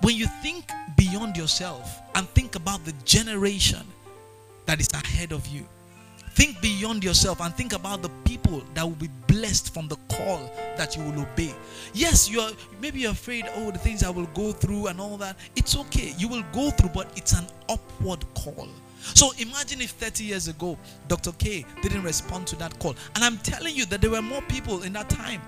When 0.00 0.16
you 0.16 0.26
think 0.42 0.70
beyond 0.96 1.36
yourself 1.36 1.98
and 2.14 2.28
think 2.30 2.56
about 2.56 2.84
the 2.84 2.92
generation 3.04 3.80
that 4.66 4.80
is 4.80 4.88
ahead 4.92 5.32
of 5.32 5.46
you, 5.46 5.66
think 6.32 6.60
beyond 6.60 7.02
yourself 7.04 7.40
and 7.40 7.54
think 7.54 7.72
about 7.72 8.02
the 8.02 8.10
people 8.24 8.62
that 8.74 8.84
will 8.84 8.96
be 8.96 9.08
blessed 9.28 9.72
from 9.72 9.88
the 9.88 9.96
call 10.08 10.50
that 10.76 10.96
you 10.96 11.02
will 11.04 11.22
obey. 11.22 11.54
Yes, 11.92 12.28
you 12.28 12.40
are 12.40 12.50
maybe 12.80 13.00
you're 13.00 13.12
afraid, 13.12 13.46
oh, 13.56 13.70
the 13.70 13.78
things 13.78 14.02
I 14.02 14.10
will 14.10 14.26
go 14.34 14.52
through 14.52 14.88
and 14.88 15.00
all 15.00 15.16
that. 15.18 15.36
It's 15.56 15.76
okay. 15.76 16.12
You 16.18 16.28
will 16.28 16.44
go 16.52 16.70
through, 16.70 16.90
but 16.90 17.10
it's 17.16 17.32
an 17.32 17.46
upward 17.68 18.24
call. 18.34 18.68
So 19.12 19.32
imagine 19.38 19.80
if 19.80 19.90
30 19.90 20.24
years 20.24 20.48
ago, 20.48 20.78
Dr. 21.08 21.32
K 21.32 21.66
didn't 21.82 22.02
respond 22.02 22.46
to 22.48 22.56
that 22.56 22.78
call. 22.78 22.96
And 23.14 23.24
I'm 23.24 23.38
telling 23.38 23.76
you 23.76 23.84
that 23.86 24.00
there 24.00 24.10
were 24.10 24.22
more 24.22 24.42
people 24.42 24.82
in 24.82 24.92
that 24.94 25.10
time. 25.10 25.42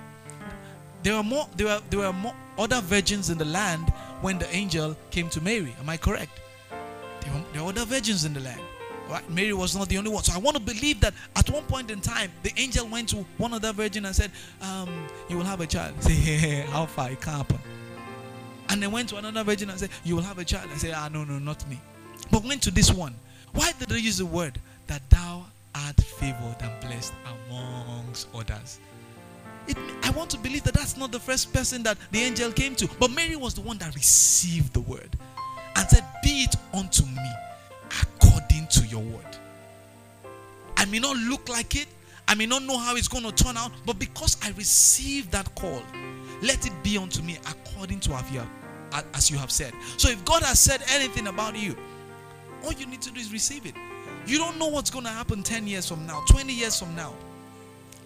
There 1.02 1.14
were 1.14 1.22
more, 1.22 1.48
there 1.56 1.66
were, 1.66 1.80
there 1.88 2.00
were 2.00 2.12
more 2.12 2.34
other 2.58 2.80
virgins 2.80 3.30
in 3.30 3.38
the 3.38 3.44
land 3.44 3.90
when 4.20 4.38
the 4.38 4.54
angel 4.54 4.96
came 5.10 5.28
to 5.30 5.40
Mary. 5.40 5.74
Am 5.80 5.88
I 5.88 5.96
correct? 5.96 6.40
There 7.20 7.32
were, 7.32 7.42
there 7.52 7.62
were 7.62 7.68
other 7.70 7.84
virgins 7.84 8.24
in 8.24 8.34
the 8.34 8.40
land. 8.40 8.60
Right? 9.08 9.28
Mary 9.30 9.52
was 9.52 9.76
not 9.76 9.88
the 9.88 9.98
only 9.98 10.10
one. 10.10 10.24
So 10.24 10.34
I 10.34 10.38
want 10.38 10.56
to 10.56 10.62
believe 10.62 11.00
that 11.00 11.14
at 11.36 11.48
one 11.48 11.62
point 11.64 11.90
in 11.90 12.00
time, 12.00 12.32
the 12.42 12.52
angel 12.56 12.88
went 12.88 13.08
to 13.10 13.24
one 13.38 13.52
other 13.54 13.72
virgin 13.72 14.04
and 14.04 14.14
said, 14.16 14.32
um, 14.60 15.06
You 15.28 15.36
will 15.38 15.44
have 15.44 15.60
a 15.60 15.66
child. 15.66 16.02
Say, 16.02 16.64
how 16.70 16.86
far? 16.86 17.10
It 17.10 17.20
can't 17.20 17.36
happen. 17.36 17.58
And 18.68 18.82
they 18.82 18.88
went 18.88 19.08
to 19.10 19.16
another 19.16 19.44
virgin 19.44 19.70
and 19.70 19.78
said, 19.78 19.90
You 20.04 20.16
will 20.16 20.22
have 20.22 20.38
a 20.38 20.44
child. 20.44 20.68
I 20.72 20.76
said, 20.76 20.92
Ah, 20.96 21.08
no, 21.12 21.24
no, 21.24 21.38
not 21.38 21.68
me. 21.68 21.80
But 22.32 22.42
went 22.44 22.62
to 22.62 22.72
this 22.72 22.92
one. 22.92 23.14
Why 23.52 23.72
did 23.78 23.88
they 23.88 23.98
use 23.98 24.18
the 24.18 24.26
word 24.26 24.58
that 24.86 25.02
thou 25.10 25.44
art 25.74 26.00
favored 26.00 26.56
and 26.60 26.80
blessed 26.80 27.12
amongst 27.48 28.28
others? 28.34 28.80
It, 29.68 29.76
I 30.02 30.10
want 30.10 30.30
to 30.30 30.38
believe 30.38 30.62
that 30.64 30.74
that's 30.74 30.96
not 30.96 31.10
the 31.10 31.18
first 31.18 31.52
person 31.52 31.82
that 31.82 31.98
the 32.12 32.20
angel 32.20 32.52
came 32.52 32.74
to. 32.76 32.88
But 33.00 33.10
Mary 33.10 33.36
was 33.36 33.54
the 33.54 33.62
one 33.62 33.78
that 33.78 33.94
received 33.94 34.72
the 34.74 34.80
word 34.80 35.16
and 35.74 35.88
said, 35.88 36.04
Be 36.22 36.44
it 36.44 36.54
unto 36.72 37.04
me 37.04 37.30
according 38.02 38.68
to 38.68 38.86
your 38.86 39.02
word. 39.02 39.24
I 40.76 40.84
may 40.84 40.98
not 40.98 41.16
look 41.16 41.48
like 41.48 41.74
it, 41.74 41.88
I 42.28 42.34
may 42.34 42.46
not 42.46 42.62
know 42.62 42.76
how 42.76 42.96
it's 42.96 43.08
going 43.08 43.24
to 43.24 43.32
turn 43.32 43.56
out, 43.56 43.72
but 43.84 43.98
because 43.98 44.36
I 44.42 44.50
received 44.50 45.32
that 45.32 45.52
call, 45.54 45.82
let 46.42 46.66
it 46.66 46.72
be 46.82 46.98
unto 46.98 47.22
me 47.22 47.38
according 47.48 48.00
to 48.00 48.14
as 49.14 49.30
you 49.30 49.38
have 49.38 49.50
said. 49.50 49.72
So 49.96 50.08
if 50.08 50.24
God 50.24 50.42
has 50.42 50.58
said 50.58 50.82
anything 50.90 51.26
about 51.26 51.56
you, 51.56 51.76
all 52.66 52.72
you 52.72 52.86
need 52.86 53.00
to 53.02 53.10
do 53.10 53.20
is 53.20 53.32
receive 53.32 53.64
it. 53.64 53.74
You 54.26 54.38
don't 54.38 54.58
know 54.58 54.66
what's 54.66 54.90
going 54.90 55.04
to 55.04 55.10
happen 55.10 55.42
10 55.42 55.66
years 55.66 55.88
from 55.88 56.04
now, 56.06 56.24
20 56.28 56.52
years 56.52 56.78
from 56.78 56.94
now. 56.96 57.14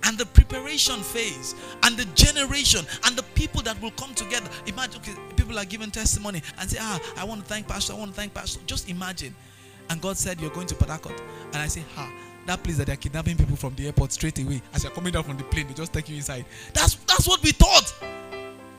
And 0.05 0.17
the 0.17 0.27
preparation 0.27 1.01
phase, 1.01 1.55
and 1.83 1.97
the 1.97 2.05
generation, 2.15 2.85
and 3.05 3.17
the 3.17 3.23
people 3.35 3.63
that 3.63 3.81
will 3.83 3.91
come 3.93 4.15
together. 4.15 4.49
Imagine 4.67 5.01
okay, 5.01 5.15
people 5.37 5.59
are 5.59 5.65
giving 5.65 5.91
testimony 5.91 6.43
and 6.59 6.71
say, 6.71 6.79
Ah, 6.81 6.99
I 7.19 7.25
want 7.25 7.43
to 7.43 7.47
thank 7.47 7.69
Pastor, 7.69 7.93
I 7.93 7.97
want 7.97 8.13
to 8.13 8.17
thank 8.17 8.33
Pastor. 8.33 8.61
Just 8.67 8.89
imagine. 8.89 9.35
And 9.91 10.01
God 10.01 10.17
said, 10.17 10.41
You're 10.41 10.51
going 10.51 10.67
to 10.69 10.75
Port 10.75 10.91
And 11.53 11.57
I 11.57 11.67
say, 11.67 11.83
Ha, 11.97 12.11
that 12.47 12.63
place 12.63 12.79
that 12.79 12.87
they're 12.87 12.97
kidnapping 12.97 13.37
people 13.37 13.57
from 13.57 13.75
the 13.75 13.87
airport 13.87 14.13
straight 14.13 14.39
away. 14.39 14.63
As 14.73 14.85
you're 14.85 14.93
coming 14.93 15.13
down 15.13 15.25
from 15.25 15.37
the 15.37 15.45
plane, 15.45 15.67
they 15.69 15.75
just 15.75 15.93
take 15.93 16.09
you 16.09 16.17
inside. 16.17 16.47
That's 16.73 16.95
that's 16.95 17.29
what 17.29 17.43
we 17.43 17.53
thought. 17.53 17.95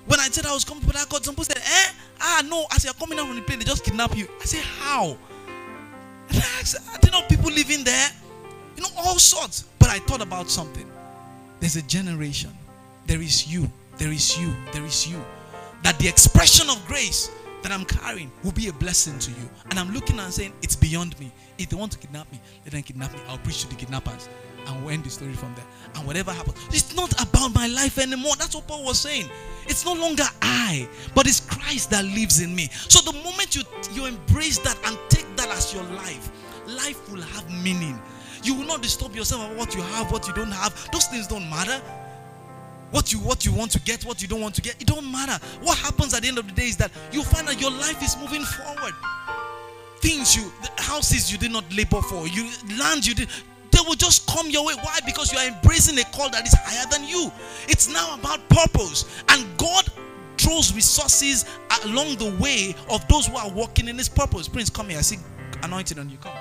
When 0.08 0.20
I 0.20 0.28
said 0.30 0.48
I 0.48 0.54
was 0.54 0.66
coming 0.66 0.84
to 0.84 1.06
Port 1.08 1.24
some 1.24 1.36
people 1.36 1.46
said, 1.46 1.58
Eh? 1.58 1.92
Ah, 2.20 2.44
no, 2.50 2.66
as 2.74 2.84
you're 2.84 2.96
coming 2.96 3.18
down 3.18 3.28
from 3.28 3.36
the 3.36 3.44
plane, 3.44 3.60
they 3.60 3.66
just 3.66 3.84
kidnap 3.84 4.18
you. 4.18 4.28
I 4.42 4.46
say, 4.46 4.60
How? 4.80 5.18
I 6.34 6.98
didn't 6.98 7.14
know 7.14 7.22
people 7.28 7.52
living 7.52 7.84
there. 7.84 8.10
You 8.76 8.84
know, 8.84 8.90
all 8.98 9.20
sorts. 9.20 9.66
But 9.80 9.90
I 9.90 10.00
thought 10.00 10.22
about 10.22 10.50
something. 10.50 10.90
There's 11.60 11.76
a 11.76 11.82
generation. 11.84 12.52
There 13.06 13.22
is 13.22 13.48
you. 13.52 13.70
There 13.98 14.12
is 14.12 14.38
you. 14.40 14.54
There 14.72 14.86
is 14.86 15.08
you. 15.08 15.24
That 15.84 15.98
the 16.00 16.08
expression 16.08 16.70
of 16.70 16.86
grace 16.88 17.30
that 17.64 17.72
I'm 17.72 17.86
carrying 17.86 18.32
will 18.44 18.52
be 18.52 18.68
a 18.68 18.74
blessing 18.74 19.20
to 19.20 19.32
you. 19.32 19.50
And 19.70 19.80
I'm 19.80 19.94
looking 19.94 20.20
and 20.20 20.34
saying, 20.34 20.54
it's 20.62 20.76
beyond 20.76 21.20
me. 21.20 21.32
If 21.58 21.70
they 21.70 21.76
want 21.76 21.92
to 21.92 21.98
kidnap 22.00 22.32
me, 22.32 22.40
let 22.66 22.72
them 22.72 22.82
kidnap 22.82 23.14
me. 23.14 23.20
I'll 23.28 23.38
preach 23.38 23.62
to 23.62 23.70
the 23.70 23.76
kidnappers. 23.76 24.30
And 24.68 24.84
we'll 24.84 24.94
end 24.94 25.04
the 25.04 25.10
story 25.10 25.34
from 25.34 25.54
there. 25.56 25.66
And 25.96 26.06
whatever 26.06 26.32
happens, 26.32 26.58
it's 26.70 26.96
not 26.96 27.12
about 27.22 27.54
my 27.54 27.68
life 27.68 27.98
anymore. 27.98 28.36
That's 28.38 28.56
what 28.56 28.68
Paul 28.68 28.86
was 28.86 29.00
saying. 29.00 29.30
It's 29.68 29.86
no 29.86 29.94
longer 29.94 30.24
I, 30.42 30.88
but 31.14 31.28
it's 31.28 31.40
Christ 31.40 31.92
that 31.92 32.06
lives 32.06 32.42
in 32.42 32.56
me. 32.56 32.70
So 32.72 33.00
the 33.12 33.18
moment 33.24 33.56
you, 33.56 33.64
you 33.94 34.06
embrace 34.06 34.58
that 34.60 34.78
and 34.86 34.98
take 35.10 35.36
that 35.38 35.50
as 35.50 35.74
your 35.74 35.84
life, 35.84 36.32
life 36.68 37.12
will 37.12 37.22
have 37.22 37.50
meaning. 37.64 38.00
You 38.44 38.56
will 38.56 38.66
not 38.66 38.82
disturb 38.82 39.16
yourself 39.16 39.46
about 39.46 39.58
what 39.58 39.76
you 39.76 39.82
have, 39.82 40.12
what 40.12 40.28
you 40.28 40.34
don't 40.34 40.52
have. 40.52 40.90
Those 40.92 41.06
things 41.08 41.28
don't 41.28 41.50
matter. 41.50 41.82
What 42.92 43.14
you 43.14 43.20
what 43.20 43.46
you 43.46 43.54
want 43.54 43.72
to 43.72 43.80
get, 43.80 44.04
what 44.04 44.22
you 44.22 44.28
don't 44.28 44.42
want 44.42 44.56
to 44.56 44.62
get, 44.62 44.82
it 44.82 44.88
don't 44.88 45.10
matter. 45.10 45.44
What 45.62 45.78
happens 45.78 46.14
at 46.14 46.24
the 46.24 46.28
end 46.28 46.38
of 46.38 46.48
the 46.48 46.54
day 46.54 46.68
is 46.68 46.78
that 46.78 46.92
you 47.12 47.24
find 47.24 47.48
that 47.48 47.62
your 47.62 47.72
life 47.72 48.04
is 48.04 48.18
moving 48.18 48.44
forward. 48.44 48.94
Things 50.02 50.36
you 50.36 50.52
houses 50.78 51.32
you 51.32 51.38
did 51.38 51.52
not 51.52 51.64
labor 51.74 52.02
for, 52.02 52.28
you 52.28 52.50
land 52.78 53.06
you 53.06 53.16
did 53.16 53.30
they 53.82 53.88
will 53.88 53.96
just 53.96 54.28
come 54.28 54.50
your 54.50 54.66
way. 54.66 54.74
Why? 54.82 55.00
Because 55.06 55.32
you 55.32 55.40
are 55.40 55.48
embracing 55.48 55.98
a 55.98 56.04
call 56.06 56.30
that 56.30 56.46
is 56.46 56.54
higher 56.54 56.86
than 56.92 57.08
you. 57.08 57.32
It's 57.68 57.90
now 57.92 58.16
about 58.16 58.48
purpose. 58.50 59.06
And 59.30 59.46
God 59.58 59.90
throws 60.38 60.74
resources 60.74 61.46
along 61.84 62.16
the 62.16 62.36
way 62.40 62.76
of 62.90 63.08
those 63.08 63.28
who 63.28 63.36
are 63.36 63.50
walking 63.50 63.88
in 63.88 63.98
his 63.98 64.10
purpose. 64.10 64.48
Prince, 64.48 64.70
come 64.70 64.90
here. 64.90 65.00
I 65.00 65.02
see 65.02 65.18
anointing 65.64 66.00
on 66.00 66.10
you. 66.10 66.18
Come. 66.18 66.34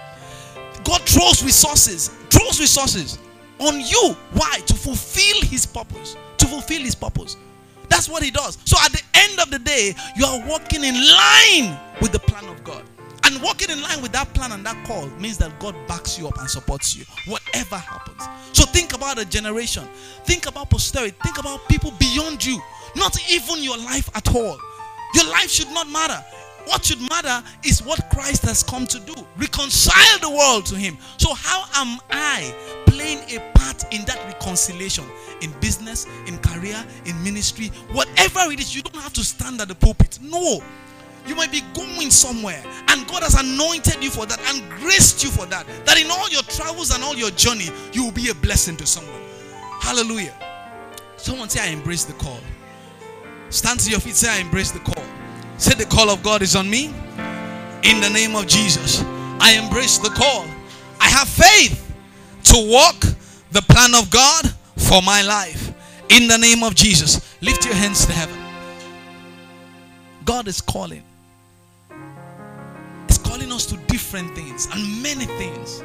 God 0.85 1.03
throws 1.03 1.43
resources, 1.45 2.09
throws 2.31 2.61
resources 2.61 3.19
on 3.59 3.81
you. 3.81 4.17
Why? 4.33 4.61
To 4.67 4.75
fulfill 4.75 5.43
his 5.43 5.67
purpose. 5.67 6.17
To 6.39 6.47
fulfill 6.47 6.81
his 6.81 6.95
purpose. 6.95 7.37
That's 7.89 8.09
what 8.09 8.23
he 8.23 8.31
does. 8.31 8.59
So 8.65 8.77
at 8.83 8.93
the 8.93 9.03
end 9.15 9.41
of 9.41 9.51
the 9.51 9.59
day, 9.59 9.95
you 10.17 10.25
are 10.25 10.47
walking 10.49 10.85
in 10.85 10.95
line 10.95 11.79
with 12.01 12.13
the 12.13 12.21
plan 12.21 12.49
of 12.49 12.63
God. 12.65 12.85
And 13.31 13.41
walking 13.43 13.71
in 13.71 13.81
line 13.81 14.03
with 14.03 14.11
that 14.11 14.35
plan 14.35 14.51
and 14.51 14.67
that 14.67 14.85
call 14.85 15.07
means 15.21 15.39
that 15.39 15.57
God 15.61 15.77
backs 15.87 16.19
you 16.19 16.27
up 16.27 16.37
and 16.41 16.51
supports 16.51 16.97
you, 16.97 17.05
whatever 17.31 17.77
happens. 17.77 18.25
So 18.53 18.65
think 18.65 18.93
about 18.93 19.21
a 19.21 19.25
generation, 19.25 19.85
think 20.25 20.47
about 20.47 20.69
posterity, 20.69 21.17
think 21.23 21.39
about 21.39 21.61
people 21.69 21.93
beyond 22.01 22.45
you, 22.45 22.61
not 22.97 23.17
even 23.31 23.63
your 23.63 23.79
life 23.79 24.11
at 24.17 24.35
all. 24.35 24.59
Your 25.15 25.27
life 25.31 25.49
should 25.49 25.71
not 25.71 25.89
matter. 25.89 26.21
What 26.65 26.85
should 26.85 27.01
matter 27.09 27.41
is 27.65 27.85
what 27.85 28.11
Christ 28.11 28.43
has 28.47 28.65
come 28.65 28.85
to 28.89 28.99
do 28.99 29.15
reconcile 29.37 30.19
the 30.21 30.31
world 30.31 30.67
to 30.67 30.75
Him. 30.75 30.99
So, 31.17 31.33
how 31.33 31.67
am 31.75 32.01
I 32.11 32.53
playing 32.87 33.19
a 33.31 33.39
part 33.57 33.85
in 33.95 34.05
that 34.07 34.19
reconciliation? 34.27 35.05
In 35.41 35.53
business, 35.61 36.07
in 36.27 36.37
career, 36.39 36.85
in 37.07 37.23
ministry, 37.23 37.69
whatever 37.93 38.51
it 38.51 38.59
is, 38.59 38.75
you 38.75 38.83
don't 38.83 39.01
have 39.01 39.13
to 39.13 39.25
stand 39.25 39.61
at 39.61 39.69
the 39.69 39.75
pulpit. 39.77 40.19
No. 40.21 40.63
You 41.27 41.35
might 41.35 41.53
be 41.53 41.63
going 41.75 42.11
somewhere, 42.11 42.63
and 42.89 43.07
God 43.07 43.23
has 43.23 43.35
anointed 43.35 44.03
you 44.03 44.11
for 44.11 44.27
that 44.27 44.41
and 44.53 44.69
graced 44.81 45.23
you 45.23 45.31
for 45.31 45.47
that. 45.47 45.67
That 45.85 46.01
in 46.01 46.11
all 46.11 46.29
your 46.29 46.43
travels 46.43 46.91
and 46.93 47.05
all 47.05 47.15
your 47.15 47.31
journey, 47.31 47.69
you 47.93 48.05
will 48.05 48.13
be 48.13 48.31
a 48.31 48.35
blessing 48.35 48.77
to 48.79 48.87
someone. 48.87 49.21
Hallelujah. 49.81 50.35
Someone 51.17 51.49
say, 51.49 51.61
I 51.61 51.73
embrace 51.73 52.05
the 52.05 52.15
call. 52.15 52.41
Stand 53.51 53.81
to 53.81 53.91
your 53.91 54.01
feet, 54.01 54.15
say, 54.15 54.29
I 54.29 54.39
embrace 54.41 54.71
the 54.71 54.81
call. 54.81 55.05
Say, 55.59 55.75
the 55.75 55.85
call 55.85 56.11
of 56.11 56.23
God 56.23 56.43
is 56.43 56.57
on 56.57 56.69
me. 56.69 56.87
In 57.83 58.01
the 58.01 58.11
name 58.13 58.37
of 58.37 58.47
Jesus, 58.47 59.03
I 59.41 59.59
embrace 59.63 59.99
the 59.99 60.11
call. 60.11 60.47
I 61.01 61.09
have 61.09 61.29
faith 61.29 61.95
to 62.45 62.69
walk 62.71 63.01
the 63.53 63.63
plan 63.63 63.95
of 63.95 64.11
God 64.11 64.53
for 64.77 65.03
my 65.03 65.23
life. 65.23 65.73
In 66.09 66.29
the 66.29 66.37
name 66.37 66.63
of 66.63 66.75
Jesus, 66.75 67.37
lift 67.41 67.65
your 67.65 67.75
hands 67.75 68.05
to 68.07 68.13
heaven. 68.13 68.37
God 70.25 70.49
is 70.49 70.61
calling. 70.61 71.03
Calling 73.41 73.55
us 73.55 73.65
to 73.65 73.77
different 73.87 74.35
things 74.35 74.69
and 74.71 75.03
many 75.03 75.25
things. 75.25 75.83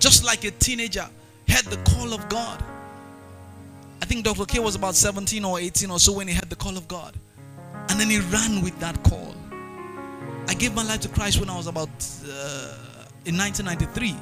Just 0.00 0.24
like 0.24 0.42
a 0.42 0.50
teenager 0.50 1.06
had 1.46 1.64
the 1.66 1.76
call 1.88 2.12
of 2.12 2.28
God. 2.28 2.64
I 4.02 4.06
think 4.06 4.24
Dr. 4.24 4.44
K 4.44 4.58
was 4.58 4.74
about 4.74 4.96
17 4.96 5.44
or 5.44 5.60
18 5.60 5.88
or 5.88 6.00
so 6.00 6.12
when 6.14 6.26
he 6.26 6.34
had 6.34 6.50
the 6.50 6.56
call 6.56 6.76
of 6.76 6.88
God. 6.88 7.14
And 7.90 8.00
then 8.00 8.10
he 8.10 8.18
ran 8.18 8.60
with 8.60 8.76
that 8.80 9.00
call. 9.04 9.36
I 10.48 10.54
gave 10.54 10.74
my 10.74 10.82
life 10.82 10.98
to 11.02 11.08
Christ 11.08 11.38
when 11.38 11.48
I 11.48 11.56
was 11.56 11.68
about 11.68 11.90
uh, 12.26 12.74
in 13.24 13.38
1993. 13.38 14.16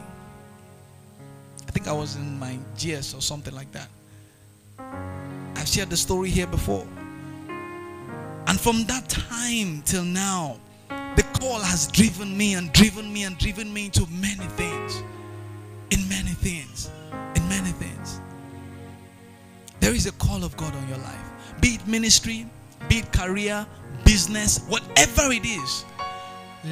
I 1.67 1.71
think 1.71 1.89
I 1.89 1.93
was 1.93 2.17
in 2.17 2.39
my 2.39 2.59
GS 2.77 3.15
or 3.15 3.23
something 3.23 3.55
like 3.55 3.73
that. 3.73 3.89
I've 5.57 5.69
shared 5.69 5.89
the 5.89 5.97
story 5.97 6.29
here 6.29 6.47
before. 6.47 6.87
And 8.47 8.61
from 8.61 8.85
that 8.85 9.09
time 9.09 9.81
till 9.87 10.05
now, 10.05 10.59
call 11.43 11.59
has 11.59 11.89
driven 11.89 12.37
me 12.37 12.55
and 12.55 12.73
driven 12.73 13.13
me 13.13 13.25
and 13.25 13.37
driven 13.37 13.73
me 13.75 13.87
into 13.87 14.07
many 14.13 14.47
things. 14.55 15.03
In 15.91 16.09
many 16.09 16.31
things. 16.31 16.89
In 17.35 17.49
many 17.49 17.73
things. 17.73 18.21
There 19.81 19.93
is 19.93 20.07
a 20.07 20.13
call 20.13 20.45
of 20.45 20.57
God 20.57 20.73
on 20.73 20.89
your 20.89 20.99
life. 20.99 21.27
Be 21.61 21.71
it 21.71 21.87
ministry, 21.89 22.47
be 22.89 22.99
it 22.99 23.13
career, 23.13 23.67
business, 24.05 24.61
whatever 24.69 25.33
it 25.33 25.45
is. 25.45 25.85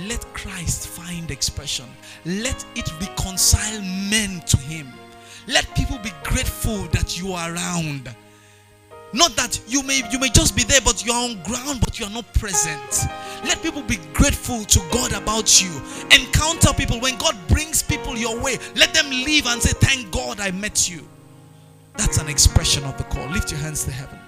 Let 0.07 0.23
Christ 0.35 0.87
find 0.87 1.33
expression. 1.33 1.87
Let 2.25 2.65
it 2.77 2.89
reconcile 3.01 3.83
men 4.09 4.41
to 4.47 4.57
Him. 4.57 4.87
Let 5.49 5.67
people 5.75 5.99
be 5.99 6.13
grateful 6.23 6.83
that 6.93 7.21
you 7.21 7.33
are 7.33 7.53
around. 7.53 8.09
Not 9.13 9.35
that 9.37 9.61
you 9.67 9.83
may 9.83 10.03
you 10.11 10.19
may 10.19 10.29
just 10.29 10.57
be 10.57 10.63
there, 10.63 10.81
but 10.81 11.05
you 11.05 11.13
are 11.13 11.25
on 11.25 11.43
ground, 11.43 11.81
but 11.81 11.99
you 11.99 12.07
are 12.07 12.11
not 12.11 12.33
present. 12.35 13.07
Let 13.45 13.63
people 13.63 13.83
be 13.83 13.97
grateful 14.13 14.65
to 14.65 14.81
God 14.93 15.13
about 15.13 15.63
you. 15.63 15.71
Encounter 16.13 16.73
people 16.75 17.01
when 17.01 17.19
God 17.19 17.37
brings 17.49 17.83
people 17.83 18.17
your 18.17 18.39
way. 18.41 18.59
Let 18.77 18.95
them 18.95 19.11
leave 19.11 19.47
and 19.47 19.61
say, 19.61 19.73
Thank 19.73 20.13
God 20.13 20.39
I 20.41 20.51
met 20.53 20.89
you. 20.89 21.07
That's 21.97 22.19
an 22.19 22.29
expression 22.29 22.85
of 22.85 22.97
the 22.99 23.05
call. 23.05 23.27
Lift 23.31 23.51
your 23.51 23.61
hands 23.61 23.85
to 23.85 23.91
heaven. 23.91 24.19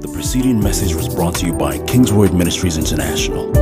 The 0.00 0.08
preceding 0.12 0.58
message 0.60 0.94
was 0.96 1.08
brought 1.08 1.36
to 1.36 1.46
you 1.46 1.52
by 1.52 1.78
Kingsword 1.78 2.34
Ministries 2.34 2.76
International. 2.76 3.52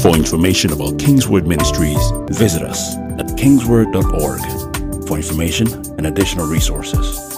For 0.00 0.14
information 0.14 0.72
about 0.72 0.98
Kingsword 0.98 1.46
Ministries, 1.46 1.98
visit 2.28 2.62
us 2.62 2.94
at 3.18 3.26
kingsword.org 3.38 5.06
for 5.08 5.16
information 5.16 5.66
and 5.96 6.06
additional 6.06 6.46
resources. 6.46 7.37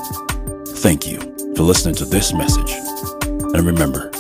Thank 0.81 1.07
you 1.07 1.21
for 1.57 1.63
listening 1.63 1.95
to 1.97 2.07
this 2.07 2.33
message. 2.33 2.73
And 3.53 3.67
remember, 3.67 4.11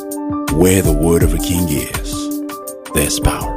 where 0.52 0.82
the 0.82 0.92
word 0.92 1.22
of 1.22 1.32
a 1.32 1.38
king 1.38 1.66
is, 1.70 2.12
there's 2.92 3.18
power. 3.18 3.49